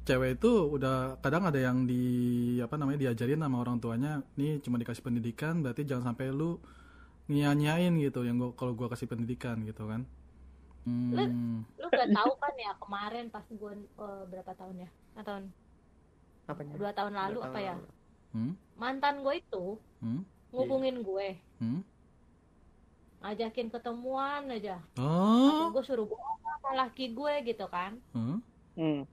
[0.05, 4.81] cewek itu udah kadang ada yang di apa namanya diajarin sama orang tuanya nih cuma
[4.81, 6.57] dikasih pendidikan berarti jangan sampai lu
[7.29, 10.05] nyanyain gitu yang gua kalau gua kasih pendidikan gitu kan.
[10.81, 13.73] Hmm, lu gak tahu kan ya kemarin pas gue
[14.33, 15.43] berapa tahun ya Nah, tahun
[16.45, 16.73] Apanya?
[16.75, 17.75] dua tahun lalu apa ya?
[18.31, 19.65] hmm, mantan gue itu
[19.99, 20.21] hmm,
[20.51, 21.27] ngubungin gue.
[21.59, 21.81] Hmm.
[23.21, 24.81] ngajakin ketemuan aja.
[24.97, 28.01] Oh, gue suruh bohong sama laki gue gitu kan.
[28.11, 28.41] Hmm,
[28.73, 29.05] Hmm.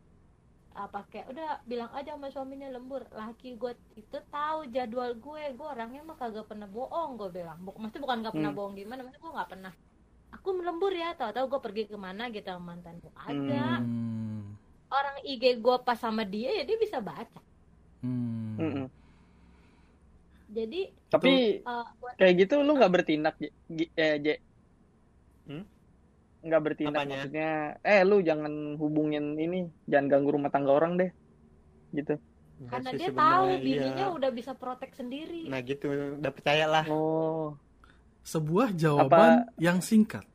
[0.73, 5.43] apa kayak udah bilang aja sama suaminya lembur laki gue itu tahu jadwal gue.
[5.53, 7.59] Gue orangnya mah kagak pernah bohong gue bilang.
[7.61, 8.59] Maksudnya bukan gak pernah Hmm.
[8.59, 9.73] bohong gimana maksudnya gue gak pernah.
[10.31, 13.83] Aku melembur ya tau tau gue pergi ke mana gitu sama mantan gue ada.
[13.83, 14.57] Hmm,
[14.89, 17.41] orang IG gue pas sama dia ya dia bisa baca
[18.03, 18.57] hmm.
[18.59, 18.87] Mm-mm.
[20.49, 23.35] jadi Tapi buat kayak gitu lu nggak bertindak
[23.69, 23.81] J?
[23.97, 24.27] Eh, J?
[25.49, 25.65] Hmm?
[26.39, 27.17] nggak bertindak Apanya?
[27.19, 27.51] maksudnya
[27.83, 31.11] eh lu jangan hubungin ini jangan ganggu rumah tangga orang deh
[31.93, 32.17] gitu
[32.67, 33.63] karena Nah, dia tahu iya.
[33.63, 36.85] bininya udah bisa protek sendiri Nah gitu, udah percaya lah.
[36.91, 37.55] oh
[38.27, 40.27] Sebuah jawaban yang singkat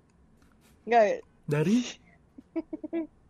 [0.87, 1.83] enggak dari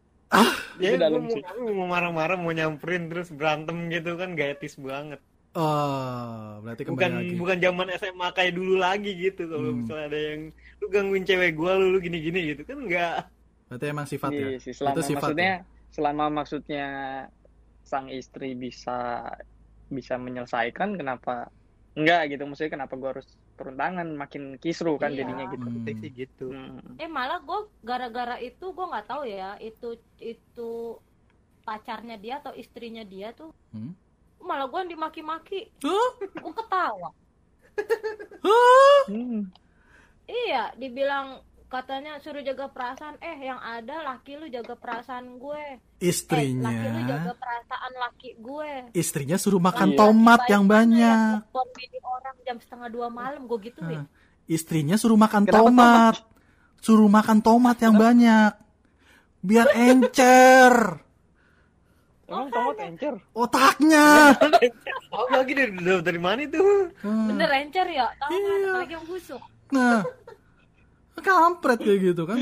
[0.81, 1.43] Ya, Itu dalam gue sih.
[1.45, 5.21] mau, mau marah-marah, mau nyamperin terus berantem gitu kan gak etis banget.
[5.53, 7.33] Oh, berarti kembali Bukan lagi.
[7.37, 9.45] bukan zaman SMA kayak dulu lagi gitu.
[9.45, 9.77] Kalau Hmm.
[9.79, 10.41] misalnya ada yang
[10.81, 13.29] lu gangguin cewek gua, lu, lu gini-gini gitu kan enggak.
[13.69, 14.47] Berarti emang sifat ya.
[14.49, 15.59] Iya sih, selama Itu sifat maksudnya ya?
[15.93, 16.87] selama maksudnya
[17.83, 19.21] sang istri bisa
[19.87, 21.53] bisa menyelesaikan kenapa
[21.93, 25.23] enggak gitu maksudnya kenapa gua harus turun tangan makin kisru kan Iya.
[25.23, 25.65] jadinya gitu.
[25.65, 25.85] Hmm.
[25.85, 26.45] Sih gitu.
[26.49, 26.97] Hmm.
[26.97, 30.97] eh malah gue gara-gara itu gue nggak tahu ya itu itu
[31.61, 33.93] pacarnya dia atau istrinya dia tuh Hmm?
[34.37, 36.09] malah gue dimaki-maki Hah?
[36.19, 37.09] gue ketawa
[38.39, 39.01] Hah?
[39.07, 39.47] Hmm.
[40.25, 41.39] iya dibilang
[41.73, 46.05] katanya suruh jaga perasaan eh yang ada laki lu jaga perasaan gue eh laki lu
[46.05, 46.69] Istrinya,
[47.09, 49.97] jaga perasaan laki gue istrinya suruh makan Iya.
[49.97, 51.49] tomat yang banyak.
[51.73, 54.07] bini orang jam setengah dua malam gue gituin Hah.
[54.45, 56.15] Istrinya suruh makan Kenapa tomat.
[56.77, 58.51] Suruh makan tomat yang banyak.
[59.39, 60.99] Biar encer
[62.23, 63.13] Emang tomat encer?
[63.33, 64.35] otaknya.
[65.09, 66.59] Oh, lagi dari, dari, dari mana itu?
[66.99, 67.27] Hah.
[67.27, 68.55] bener encer ya tahu Iya.
[68.69, 69.99] apalagi yang busuk Nah,
[71.19, 72.39] kampret kayak gitu kan.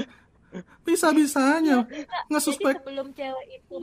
[0.83, 2.75] Bisa-bisanya jadi ngesuspek.
[2.77, 3.75] sebelum cewek itu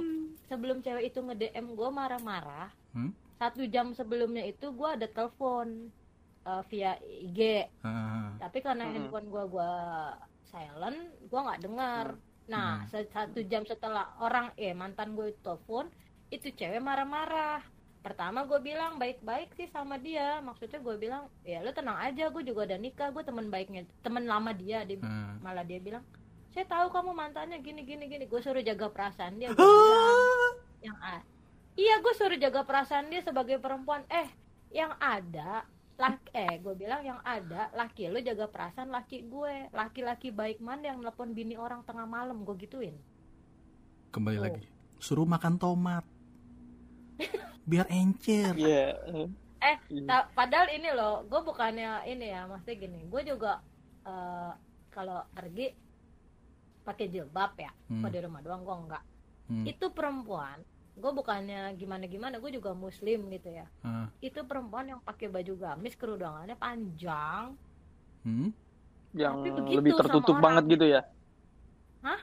[0.44, 3.12] sebelum cewek itu nge DM gue marah-marah Hmm?
[3.36, 5.92] satu jam sebelumnya itu gue ada telepon
[6.42, 8.94] eh, via IG Ah, tapi karena Mm-mm.
[9.08, 9.72] handphone gue gua
[10.42, 12.06] silent gue nggak dengar
[12.46, 13.04] nah Hmm.
[13.06, 15.92] satu jam setelah orang eh mantan gue telepon
[16.28, 17.60] itu cewek marah-marah
[18.08, 22.42] pertama gue bilang baik-baik sih sama dia maksudnya gue bilang ya lu tenang aja gue
[22.42, 25.36] juga udah nikah gue teman baiknya teman lama dia dia ah.
[25.44, 26.00] malah dia bilang
[26.56, 30.16] saya tahu kamu mantannya gini gini gini gue suruh jaga perasaan dia gue bilang
[30.80, 31.20] yang a
[31.76, 34.32] iya gue suruh jaga perasaan dia sebagai perempuan eh
[34.72, 35.68] yang ada
[36.00, 40.96] laki eh gue bilang yang ada laki lu jaga perasaan laki gue laki-laki baik mana
[40.96, 42.96] yang nelpon bini orang tengah malam gue gituin
[44.08, 44.44] Kembali Oh.
[44.48, 44.64] lagi.
[44.98, 46.04] Suruh makan tomat.
[47.64, 48.54] Biar encer.
[48.54, 48.96] Iya.
[49.58, 53.58] eh ta- padahal ini loh gue bukannya ini ya maksudnya gini gue juga
[54.02, 54.52] eh,
[54.88, 55.74] kalau pergi
[56.80, 58.00] pakai jilbab ya Hmm.
[58.00, 59.04] kalau di rumah doang gue enggak
[59.44, 59.64] Hmm.
[59.64, 60.62] itu perempuan
[60.94, 64.06] gue bukannya gimana gimana gue juga muslim gitu ya Ah.
[64.20, 67.58] itu perempuan yang pakai baju gamis kerudangannya panjang
[68.20, 68.50] Hmm?
[69.10, 69.34] Yang
[69.72, 70.44] lebih tertutup orang.
[70.44, 71.00] banget gitu ya?
[72.00, 72.20] Hah?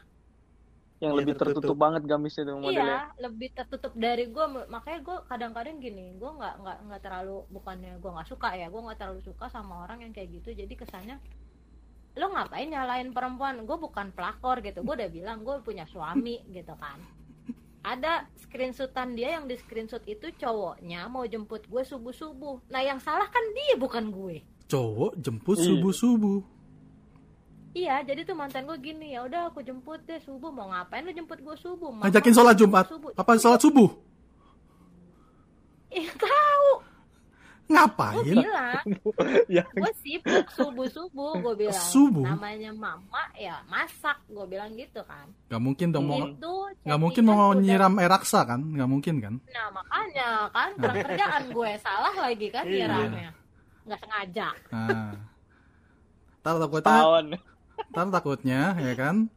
[0.96, 1.60] Yang Iya, lebih tertutup.
[1.60, 1.78] tertutup.
[1.78, 2.80] banget gamisnya tuh modelnya.
[2.80, 7.92] iya lebih tertutup dari gue makanya gue kadang-kadang gini gue nggak nggak nggak terlalu bukannya
[7.98, 11.20] gue nggak suka ya gue nggak terlalu suka sama orang yang kayak gitu jadi kesannya
[12.16, 16.72] lo ngapain nyalain perempuan gue bukan pelakor gitu gue udah bilang gue punya suami gitu
[16.74, 16.96] kan
[17.84, 22.98] ada screenshotan dia yang di screenshot itu cowoknya mau jemput gue subuh subuh nah yang
[22.98, 25.66] salah kan dia bukan gue Cowok jemput Iya.
[25.70, 26.40] subuh-subuh.
[27.76, 30.48] Iya, jadi tuh mantan gue gini, ya udah aku jemput deh subuh.
[30.48, 31.92] Mau ngapain lu jemput gue subuh?
[31.92, 32.88] Mama Ngajakin sholat Jumat.
[32.88, 33.12] subuh.
[33.14, 33.90] Apa sholat subuh?
[35.92, 36.70] Ih, tahu.
[37.66, 38.22] Gue Ngapain?
[38.22, 38.84] bilang,
[39.50, 39.66] Ya.
[39.66, 41.34] gue sibuk subuh subuh.
[41.36, 42.22] Gue bilang, Subuh?
[42.24, 44.22] namanya mama ya masak.
[44.26, 45.26] Gue bilang gitu kan.
[45.50, 46.54] Gak mungkin dong mau Itu
[46.86, 48.62] nggak mungkin mau udah- nyiram air raksa kan?
[48.62, 49.34] Nggak mungkin kan?
[49.50, 52.86] Nah makanya kan kurang kerjaan gue salah lagi kan Iya.
[52.86, 53.30] nyiramnya.
[53.84, 54.48] Nggak sengaja.
[54.70, 55.14] Nah.
[56.40, 57.26] Ntar takutnya, Tahun.
[57.92, 59.28] Ntar takutnya ya kan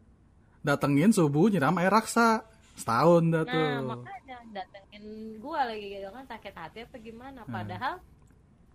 [0.60, 2.42] datengin subuh nyiram air raksa
[2.74, 3.86] setahun dah Nah tuh.
[3.88, 5.04] makanya datengin
[5.36, 7.42] gue lagi gitu kan sakit hati apa gimana.
[7.42, 7.50] Hmm.
[7.50, 7.94] Padahal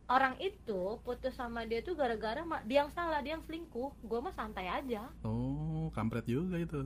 [0.05, 3.91] orang itu putus sama dia tuh gara-gara dia yang salah dia yang selingkuh.
[4.01, 5.07] Gue mah santai aja.
[5.23, 6.83] Oh, kampret juga itu.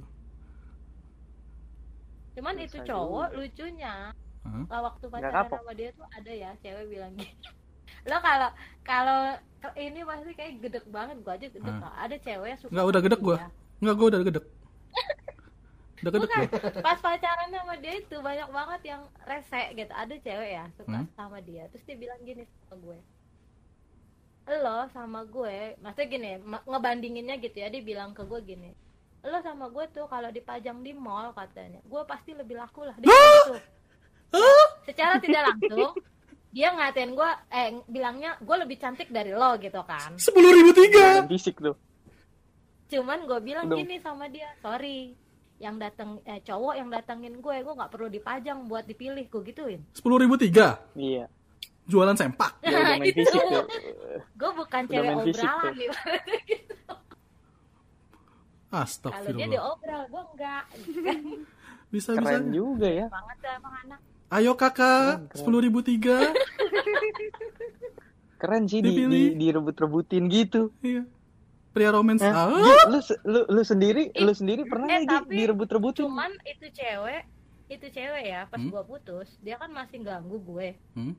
[2.34, 2.90] Cuman Bisa itu juga.
[2.94, 3.96] cowok lucunya
[4.46, 4.64] Hah?
[4.70, 7.50] kalau waktu pacaran sama dia tuh ada ya cewek bilang gitu.
[8.06, 8.50] Lo kalau
[8.82, 9.20] kalau
[9.76, 11.76] ini pasti kayak gedek banget gue aja gedek.
[11.78, 11.94] Tau.
[11.98, 12.72] Ada cewek yang suka.
[12.72, 13.36] Nggak, udah gedek gua.
[13.38, 13.50] dia.
[13.78, 14.46] Enggak, gue udah gedek.
[15.98, 16.82] Udah gedek Bukan, gua.
[16.86, 19.92] pas pacaran sama dia itu banyak banget yang rese gitu.
[19.92, 21.08] Ada cewek ya suka Hmm?
[21.14, 21.64] sama dia.
[21.74, 22.98] Terus dia bilang gini sama gue.
[24.48, 26.30] Lo sama gue, maksudnya gini,
[26.64, 28.72] ngebandinginnya gitu ya, dia bilang ke gue gini.
[29.20, 32.96] Lo sama gue tuh kalau dipajang di mall katanya, gue pasti lebih laku lah.
[32.96, 33.60] Dia gitu.
[34.88, 35.92] Secara tidak langsung,
[36.58, 40.18] dia ngatain gue, eh bilangnya gue lebih cantik dari lo gitu kan.
[40.18, 41.22] Sepuluh ribu tiga.
[41.22, 41.78] Dan fisik tuh.
[42.90, 43.78] Cuman gue bilang Udah.
[43.78, 45.14] gini sama dia, sorry,
[45.62, 49.86] yang datang eh, cowok yang datangin gue, gue nggak perlu dipajang buat dipilih, gue gituin.
[49.94, 50.82] Sepuluh ribu tiga.
[50.98, 51.30] Iya.
[51.86, 52.58] Jualan sempak.
[52.66, 53.38] Ya Itu.
[54.34, 55.72] Gue bukan Udah cewek obralan tuh.
[55.78, 55.90] nih.
[58.68, 59.48] Kalau dia Astagfirullah.
[59.48, 60.64] diobral, gue enggak.
[61.88, 62.56] Bisa Keren bisa.
[62.56, 63.06] juga ya.
[63.08, 64.02] Banget emang anak.
[64.28, 66.20] Ayo kakak, sepuluh ribu tiga.
[68.38, 69.34] Keren sih di, Dipilih.
[69.34, 70.70] di, direbut-rebutin gitu.
[70.80, 71.08] Iya.
[71.70, 72.20] pria romance.
[72.20, 72.50] Hah?
[72.50, 76.04] Ah, lu, lu lu sendiri Ih, lu sendiri pernah eh, nggak Gi, tapi direbut-rebutin?
[76.04, 77.22] cuman itu cewek
[77.68, 78.68] itu cewek ya pas Hmm?
[78.68, 81.14] gua putus dia kan masih ganggu gue Hmm?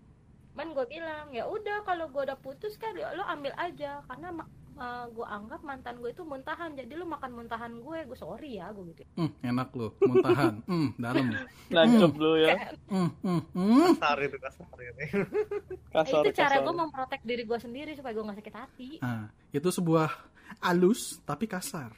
[0.52, 4.34] man gue bilang ya udah kalau gue udah putus kan ya lo ambil aja karena
[4.79, 8.57] ma- eh, gue anggap mantan gue itu muntahan jadi lo makan muntahan gue gue sorry
[8.57, 10.55] ya gue gitu hmm, enak lu, muntahan.
[10.70, 11.35] Hmm, dalam.
[11.68, 12.70] Nangkep lu ya.
[12.87, 13.91] Hmm, hmm, hmm.
[13.97, 15.24] kasar itu kasar itu Eh,
[15.91, 19.68] Kasar, itu cara gue memprotek diri gue sendiri supaya gue gak sakit hati Nah, itu
[19.68, 20.11] sebuah
[20.61, 21.91] alus tapi kasar.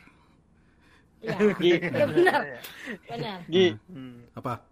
[1.20, 2.40] ya, Gi, ya benar
[3.04, 4.24] benar Gi, Hmm.
[4.32, 4.64] Apa?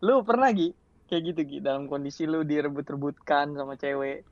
[0.00, 0.76] lu pernah Gi?
[1.06, 4.22] Kayak gitu Gi, dalam kondisi lu direbut-rebutkan sama cewek.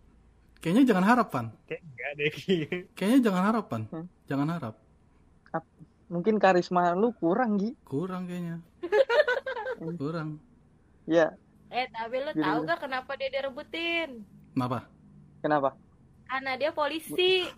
[0.58, 1.46] Kayaknya jangan harap, Pan.
[1.64, 1.82] kayak
[2.14, 2.32] deh.
[2.96, 3.82] Kayaknya jangan harap, Pan.
[3.88, 4.06] Hmm.
[4.24, 4.74] Jangan harap.
[6.08, 7.76] Mungkin karisma lu kurang Gi.
[7.82, 8.64] Kurang kayaknya.
[9.94, 10.40] Kurang.
[11.04, 11.36] Ya,
[11.68, 14.84] eh tapi Gini, tahu gak kenapa dia direbutin Kenapa?
[15.38, 15.70] kenapa?
[16.26, 17.48] karena dia polisi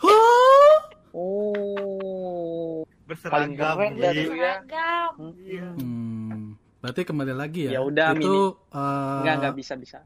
[1.11, 4.01] Oh, berseragam keren Ki.
[4.01, 4.31] dari- Iya.
[4.31, 5.69] seragam Iya.
[5.75, 7.71] Hmm, berarti kembali lagi ya.
[7.75, 8.35] Ya udah, itu
[8.69, 9.99] eh, enggak enggak bisa bisa.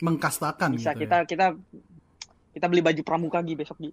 [0.00, 1.24] Mengkastakan Bisa gitu kita ya.
[1.24, 1.46] kita
[2.50, 3.90] kita beli baju pramuka Gi besok Gi.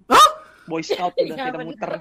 [0.66, 1.68] Boy Scout udah Iya, kita bener.
[1.68, 1.92] muter.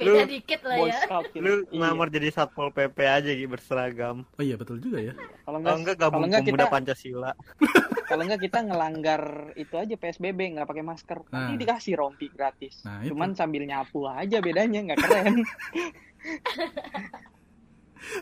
[0.00, 1.42] beda Lu- dikit lah Boy ya Scout gitu.
[1.42, 2.06] lu Iya.
[2.08, 5.12] jadi satpol pp aja Ki berseragam Oh iya betul juga ya.
[5.42, 7.30] Kalau enggak enggak kalau gabung enggak pemuda kita pancasila
[8.08, 9.22] kalau enggak kita ngelanggar
[9.54, 11.18] itu aja PSBB nggak pakai masker.
[11.26, 11.58] Nanti Nah.
[11.58, 12.80] dikasih rompi gratis.
[12.80, 13.12] Nah, itu.
[13.12, 15.34] Cuman sambil nyapu aja bedanya nggak keren.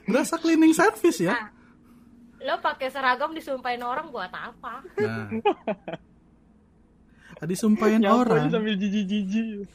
[0.05, 1.53] Berasa cleaning service ya.
[2.39, 5.29] Lo pakai seragam disumpahin orang buat apa Nah.
[7.49, 8.51] Disumpahin orang.
[8.51, 9.71] sambil jijik-jijik.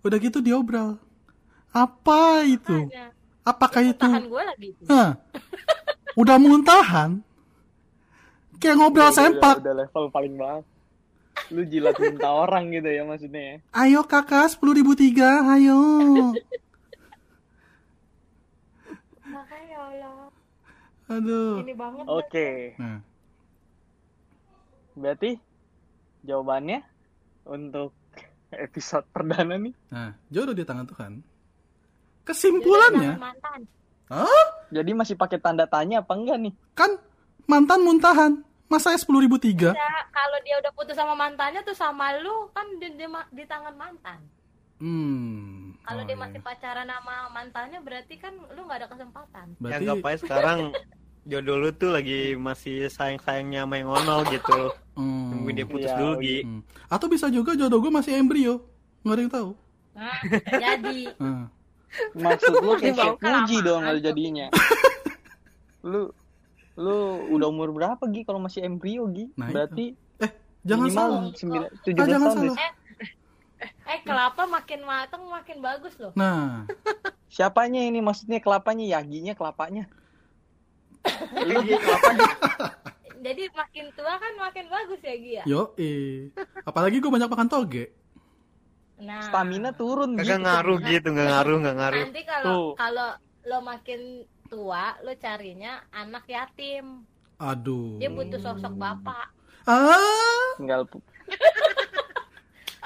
[0.00, 1.00] Udah gitu diobral.
[1.70, 2.84] Apa itu?
[2.84, 3.08] Makanya,
[3.42, 3.96] Apakah itu?
[3.96, 5.16] tahan gue lagi itu Hah.
[6.12, 7.20] Udah muntahan?
[8.56, 9.56] Kayak ngobrol Udah- sempak.
[9.60, 10.64] Udah, level paling bawah.
[11.48, 13.56] Lu jilat minta orang gitu ya maksudnya ya.
[13.72, 15.20] Ayo kakak, 10.003,
[15.52, 15.80] ayo.
[19.26, 20.28] makanya ya Allah
[21.06, 21.62] Aduh.
[21.62, 22.98] ini banget Oke, Nah,
[24.92, 25.38] berarti
[26.22, 26.82] jawabannya
[27.46, 27.94] untuk
[28.50, 29.74] episode perdana nih.
[29.86, 31.12] nah, jodoh di tangan Tuhan.
[32.26, 33.60] Kesimpulannya, mantan
[34.66, 36.54] Jadi masih pakai tanda tanya apa enggak nih?
[36.74, 36.98] kan
[37.46, 38.42] mantan muntahan.
[38.66, 39.78] Masa ya 10.003?
[39.78, 43.78] Ya, kalau dia udah putus sama mantannya tuh sama lu kan di, di, di tangan
[43.78, 44.18] mantan
[44.76, 45.55] Hmm.
[45.86, 46.22] Kalau oh dia iya.
[46.26, 50.58] masih pacaran sama mantannya berarti kan lu nggak ada kesempatan yang Berarti anggap aja sekarang
[51.30, 54.60] jodoh lu tuh lagi masih sayang-sayangnya sama yang onol gitu
[54.94, 55.46] hmm.
[55.50, 56.22] dia putus Iya, dulu iya.
[56.22, 56.60] Gi Hmm.
[56.86, 58.62] Atau bisa juga jodoh gue masih embrio.
[59.02, 59.50] Nggak ada yang tahu.
[59.96, 60.18] nah,
[60.54, 61.46] jadi Nah.
[62.28, 63.98] Maksud lu kayak kelamaan dong tuh.
[64.04, 64.46] jadinya.
[65.90, 66.12] lu
[66.76, 66.96] lu
[67.32, 69.32] udah umur berapa Gi kalau masih embrio Gi?
[69.34, 70.30] Nah, Berarti Eh,
[70.62, 71.68] jangan minimal salah.
[71.80, 72.56] 9 17 Ah, jangan tahun salah.
[72.60, 72.72] eh
[74.02, 76.12] kelapa makin mateng makin bagus loh.
[76.18, 76.66] Nah,
[77.36, 77.98] Siapanya ini?
[78.02, 78.84] Maksudnya kelapanya?
[78.98, 79.84] Yaginya kelapanya.
[81.46, 82.28] lu kelapanya.
[83.26, 85.74] jadi makin tua kan makin bagus ya Gia yo
[86.62, 87.90] Apalagi gue banyak makan toge.
[88.96, 89.20] nah.
[89.20, 90.46] Stamina turun kagak gitu.
[90.46, 92.02] ngaruh gitu nggak ngaruh nggak ngaruh.
[92.06, 93.08] Nanti kalau kalau
[93.46, 97.02] lo makin tua lo carinya anak yatim.
[97.36, 98.00] Aduh.
[98.00, 99.28] dia butuh sosok bapak.
[99.68, 100.88] Ah, Tinggal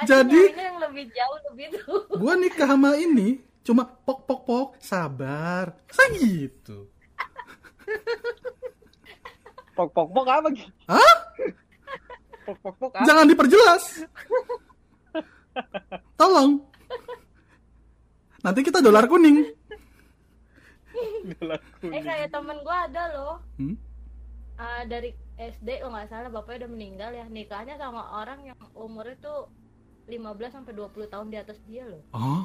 [0.02, 3.28] Jadi- yang lebih jauh lebih tuh gue nikah sama ini
[3.60, 5.76] cuma pok pok pok sabar.
[5.86, 6.88] Masa gitu?
[9.74, 10.64] pok pok pok apa Gi?
[10.86, 11.14] Hah?
[12.42, 13.04] Pok pok pok apa?
[13.04, 13.84] Jangan diperjelas.
[16.14, 16.60] Tolong.
[18.40, 19.44] Nanti kita dolar kuning.
[21.82, 23.76] eh kayak temen gua ada loh Hmm?
[24.54, 29.16] Ah, dari SD oh nggak salah bapaknya udah meninggal ya nikahnya sama orang yang umurnya
[29.18, 29.48] tuh
[30.10, 32.44] 15 sampai 20 tahun di atas dia loh Oh,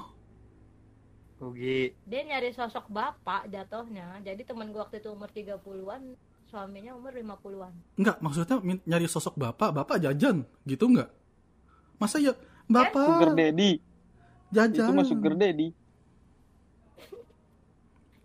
[1.42, 7.12] Ugi dia nyari sosok bapak jatuhnya jadi temen gua waktu itu umur 30-an suaminya umur
[7.12, 11.10] 50-an enggak maksudnya nyari sosok bapak, bapak jajan, gitu enggak?
[11.98, 12.38] Masa ya
[12.68, 13.72] bapak Sugar daddy.
[13.80, 14.94] Itu jajan?
[14.96, 15.68] mah sugar daddy.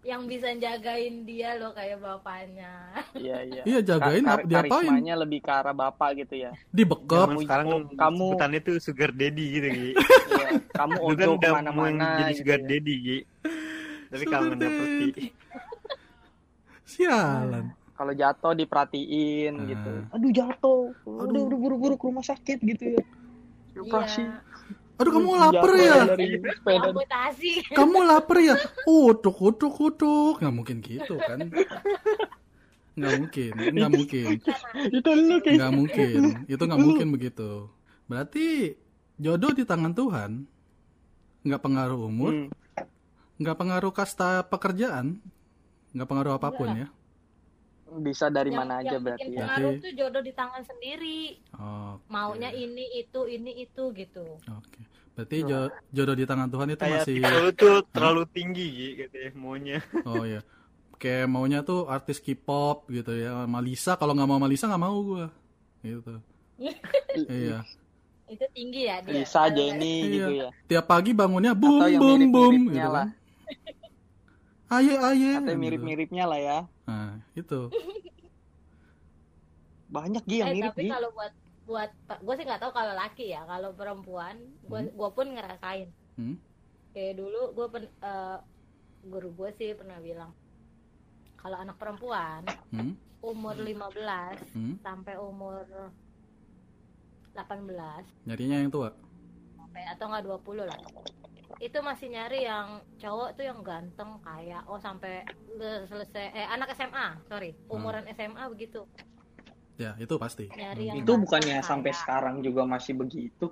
[0.02, 2.72] Yang bisa jagain dia loh kayak bapaknya
[3.12, 3.62] Iya iya.
[3.62, 4.72] Iya jagain, ap- diapain?
[4.80, 6.50] karismanya lebih ke arah bapak gitu ya.
[6.68, 7.28] Dibekep.
[7.28, 11.48] Zaman sekarang kamu- sebutannya tuh sugar daddy gitu Gi Iya, kamu kan udah mau ke
[11.52, 12.66] mana-mana jadi gitu sugar ya.
[12.66, 13.18] daddy Gi
[14.08, 14.72] tapi Sugar kangen daddy.
[14.72, 15.24] seperti
[16.82, 17.64] Sialan.
[17.92, 19.66] Kalau jatuh diperhatiin Ah.
[19.68, 19.92] gitu.
[20.10, 20.82] Aduh jatuh.
[21.04, 21.42] Udah Aduh.
[21.44, 23.02] udah buru-buru ke rumah sakit gitu ya.
[23.76, 24.24] Operasi.
[24.24, 24.40] iya
[25.00, 25.96] Aduh kamu lapar ya?
[26.12, 26.88] Dari sepeda.
[26.92, 28.54] amputasi Kamu lapar ya?
[28.84, 30.34] Utuk, utuk, utuk.
[30.44, 31.48] Nggak mungkin gitu kan?
[33.00, 34.28] Nggak mungkin, nggak mungkin.
[34.92, 36.20] Itu lu Nggak mungkin.
[36.44, 37.72] Itu nggak mungkin begitu.
[38.04, 38.76] Berarti
[39.16, 40.32] jodoh di tangan Tuhan.
[41.40, 42.48] nggak pengaruh umur, Hmm.
[43.40, 45.24] nggak pengaruh kasta pekerjaan,
[45.96, 46.88] nggak pengaruh apa pun ya.
[48.04, 49.48] Bisa dari yang, mana aja yang berarti ya.
[49.48, 51.40] pengaruh tuh jodoh di tangan sendiri
[52.06, 54.80] maunya ini itu ini itu gitu Oke.
[55.10, 58.88] Berarti jo- jodoh di tangan Tuhan itu Kayak masih tipe lu tuh terlalu tinggi Gi,
[58.98, 59.78] katanya maunya.
[60.02, 60.40] oh ya.
[60.96, 63.44] Kayak maunya tuh artis K-pop gitu ya.
[63.44, 65.26] Malisa kalau nggak mau Malisa nggak mau gua.
[65.80, 66.14] Gitu.
[67.26, 67.64] iya.
[68.26, 70.12] itu tinggi ya dia Bisa aja ini Iya.
[70.12, 70.48] gitu ya.
[70.66, 73.08] Tiap pagi bangunnya boom Atau yang boom boom gitu lah.
[73.08, 73.18] kan.
[74.70, 75.30] Aye aye.
[75.34, 75.58] Atau gitu.
[75.58, 76.58] mirip-miripnya lah ya.
[76.86, 77.60] Nah, itu.
[79.90, 80.90] Banyak Gi yang eh, mirip tapi Gi.
[80.90, 81.32] kalau buat
[81.70, 84.90] buat gue sih nggak tahu kalau laki ya kalau perempuan gue Hmm.
[84.90, 86.34] gue pun ngerasain Hmm.
[86.90, 88.38] kayak dulu gue pen, eh,
[89.02, 90.34] guru gue sih pernah bilang
[91.36, 92.98] kalau anak perempuan Hmm.
[93.22, 94.74] umur 15 Hmm.
[94.78, 95.62] sampai umur
[97.30, 98.90] 18 Nyarinya yang tua.
[99.54, 100.80] sampai atau enggak 20 lah
[101.58, 106.72] itu masih nyari yang cowok tuh yang ganteng kayak oh sampai le- selesai eh anak
[106.72, 108.82] SMA sorry umuran SMA begitu
[109.80, 110.44] Ya, itu pasti.
[110.52, 113.48] yang Itu bukannya sampai sekarang juga masih begitu.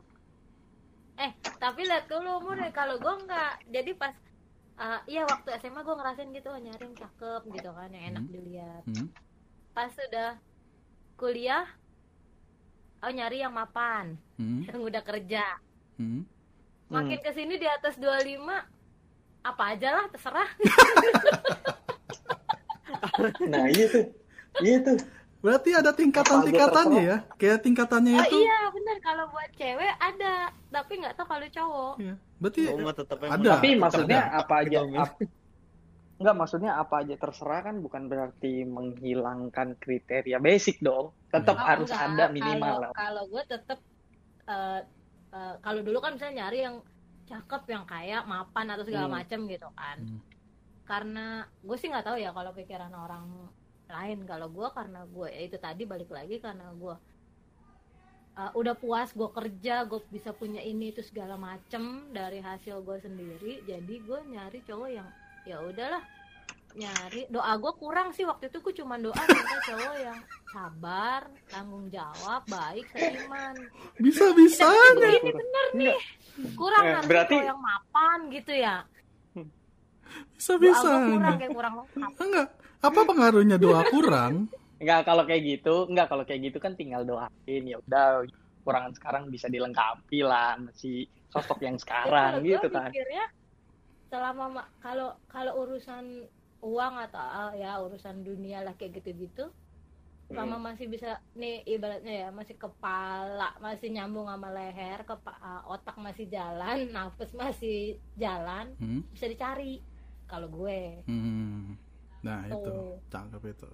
[1.16, 4.14] eh tapi lihat dulu umurnya kalau gue enggak jadi pas
[4.78, 8.22] eh, iya waktu SMA gue ngerasain gitu oh, nyari yang cakep gitu kan yang enak
[8.22, 8.30] Hmm.
[8.30, 9.08] dilihat Hmm.
[9.72, 10.38] pas sudah
[11.16, 11.66] kuliah
[13.00, 14.62] oh nyari yang mapan Hmm.
[14.62, 15.42] yang udah kerja
[15.96, 16.22] Hmm.
[16.86, 18.62] makin ke sini di atas 25
[19.42, 20.50] apa aja lah terserah
[23.42, 24.04] Nah, iya tuh.
[24.58, 24.98] Iya tuh.
[25.39, 27.16] Berarti ada tingkatan-tingkatannya ya.
[27.34, 28.36] Kayak tingkatannya oh itu.
[28.39, 30.32] iya bener kalau buat cewek ada
[30.68, 32.14] tapi nggak tahu kalau cowok Iya.
[32.39, 32.61] Berarti
[32.97, 33.51] tetap yang Ada.
[33.55, 35.20] Tapi maksudnya apa aja ap-
[36.18, 41.14] Enggak, maksudnya apa aja terserah kan bukan berarti menghilangkan kriteria basic dong.
[41.30, 41.55] Tetap.
[41.55, 42.11] Oh, harus enggak.
[42.11, 43.78] ada minimal kalau kalau gue tetap
[44.45, 44.80] eh,
[45.30, 46.76] eh, kalau dulu kan misalnya nyari yang
[47.22, 49.14] cakep yang kayak mapan atau segala Hmm.
[49.14, 50.18] macem gitu kan Hmm.
[50.82, 51.26] karena
[51.61, 53.28] gue sih nggak tahu ya kalau pikiran orang
[53.89, 54.18] lain.
[54.22, 56.95] Kalau gue karena gue ya itu tadi balik lagi karena gue
[58.34, 62.99] uh, udah puas gue kerja gue bisa punya ini itu segala macem dari hasil gue
[62.99, 63.53] sendiri.
[63.64, 65.09] Jadi gue nyari cowok yang
[65.43, 66.03] ya udahlah
[66.70, 68.22] nyari doa gue kurang sih.
[68.22, 70.18] Waktu itu gue cuma doa minta cowok yang
[70.49, 73.57] sabar tanggung jawab baik seiman.
[73.99, 75.09] Bisa-bisanya.
[75.18, 75.99] ini bener nih
[76.55, 78.76] kurang Eh, harus berarti- cowok yang mapan gitu ya.
[78.78, 79.43] Doa
[80.14, 81.09] gue Bisa-bisanya.
[81.11, 82.12] kurang kayak kurang lengkap.
[82.16, 82.49] Enggak.
[82.78, 84.46] Apa pengaruhnya doa kurang?
[84.78, 88.22] Enggak kalau kayak gitu, enggak kalau kayak gitu kan tinggal doain ya udah
[88.62, 92.90] kurangan sekarang bisa dilengkapi lah masih sosok yang Ya, sekarang gitu kan.
[92.94, 93.24] mikirnya
[94.08, 96.24] selama ma- kalau kalau urusan
[96.62, 99.50] uang atau ah, ya urusan dunia lah kayak gitu-gitu
[100.28, 100.64] selama Hmm.
[100.72, 106.28] masih bisa nih ibaratnya ya masih kepala masih nyambung sama leher kepa- ah, otak masih
[106.30, 109.02] jalan nafas masih jalan Hmm.
[109.10, 109.82] bisa dicari
[110.30, 111.74] kalau gue Hmm.
[112.22, 112.58] Nah, itu.
[112.58, 112.98] Tuh.
[113.10, 113.70] Cakep itu.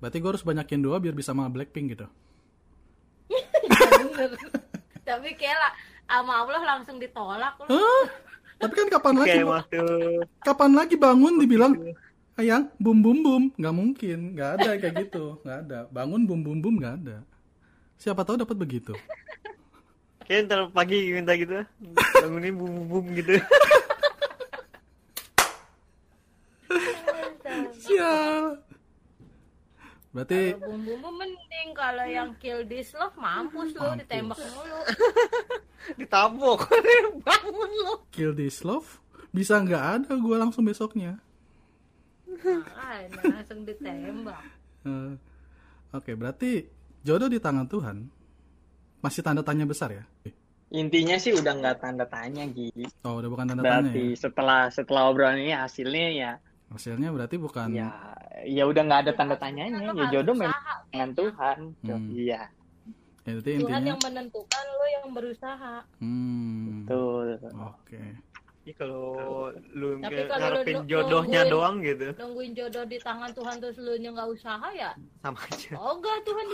[0.00, 2.06] Berarti gue harus banyakin doa biar bisa sama Blackpink gitu.
[3.28, 4.30] Bener.
[5.08, 5.72] tapi kayak lah
[6.08, 7.68] sama Allah langsung ditolak loh.
[7.68, 8.04] Hah?
[8.54, 9.84] Tapi kan kapan lagi Kayak waktu
[10.40, 11.74] kapan lagi bangun dibilang
[12.38, 16.58] ayang bum bum bum nggak mungkin nggak ada kayak gitu nggak ada bangun bum bum
[16.58, 17.16] bum nggak ada
[17.98, 18.94] siapa tahu dapat begitu
[20.26, 21.62] kayak ntar pagi minta gitu
[22.22, 23.38] bangunin bum bum bum gitu.
[30.14, 33.98] berarti Kalau bumbu mending kalau yang kill this love mampus lo Mampus.
[34.00, 34.80] ditembak mulu
[36.00, 36.60] Ditabok.
[37.26, 37.94] Bangun lo.
[38.08, 41.18] kill this love bisa nggak ada gue langsung besoknya
[42.24, 44.42] Makanya langsung ditembak.
[44.84, 45.16] Eh,
[45.90, 46.60] oke berarti
[47.00, 48.04] jodoh di tangan Tuhan
[49.00, 50.04] masih tanda tanya besar ya
[50.70, 52.84] Intinya sih udah nggak tanda tanya gitu.
[53.00, 56.32] oh udah bukan tanda tanya Berarti ya setelah setelah obrolan ini hasilnya ya
[56.74, 57.88] hasilnya berarti bukan ya
[58.42, 59.94] ya udah nggak ada tanda tanyanya.
[59.94, 60.58] Ya jodoh memang
[60.90, 61.10] dengan.
[61.14, 61.56] Tuhan.
[61.80, 62.08] Hmm.
[62.10, 62.42] Iya,
[63.24, 65.74] ya, berarti Tuhan intinya yang menentukan lo yang berusaha.
[65.98, 67.28] hmm, betul.
[67.56, 68.02] oke
[68.64, 69.12] Ya kalau
[69.70, 73.76] lu Tapi kalau lu ngarepin jodohnya nungguin- doang gitu Nungguin jodoh di tangan Tuhan terus
[73.76, 74.90] lu nya nggak usaha ya?
[75.20, 75.76] sama aja.
[75.76, 76.46] Oh enggak Tuhan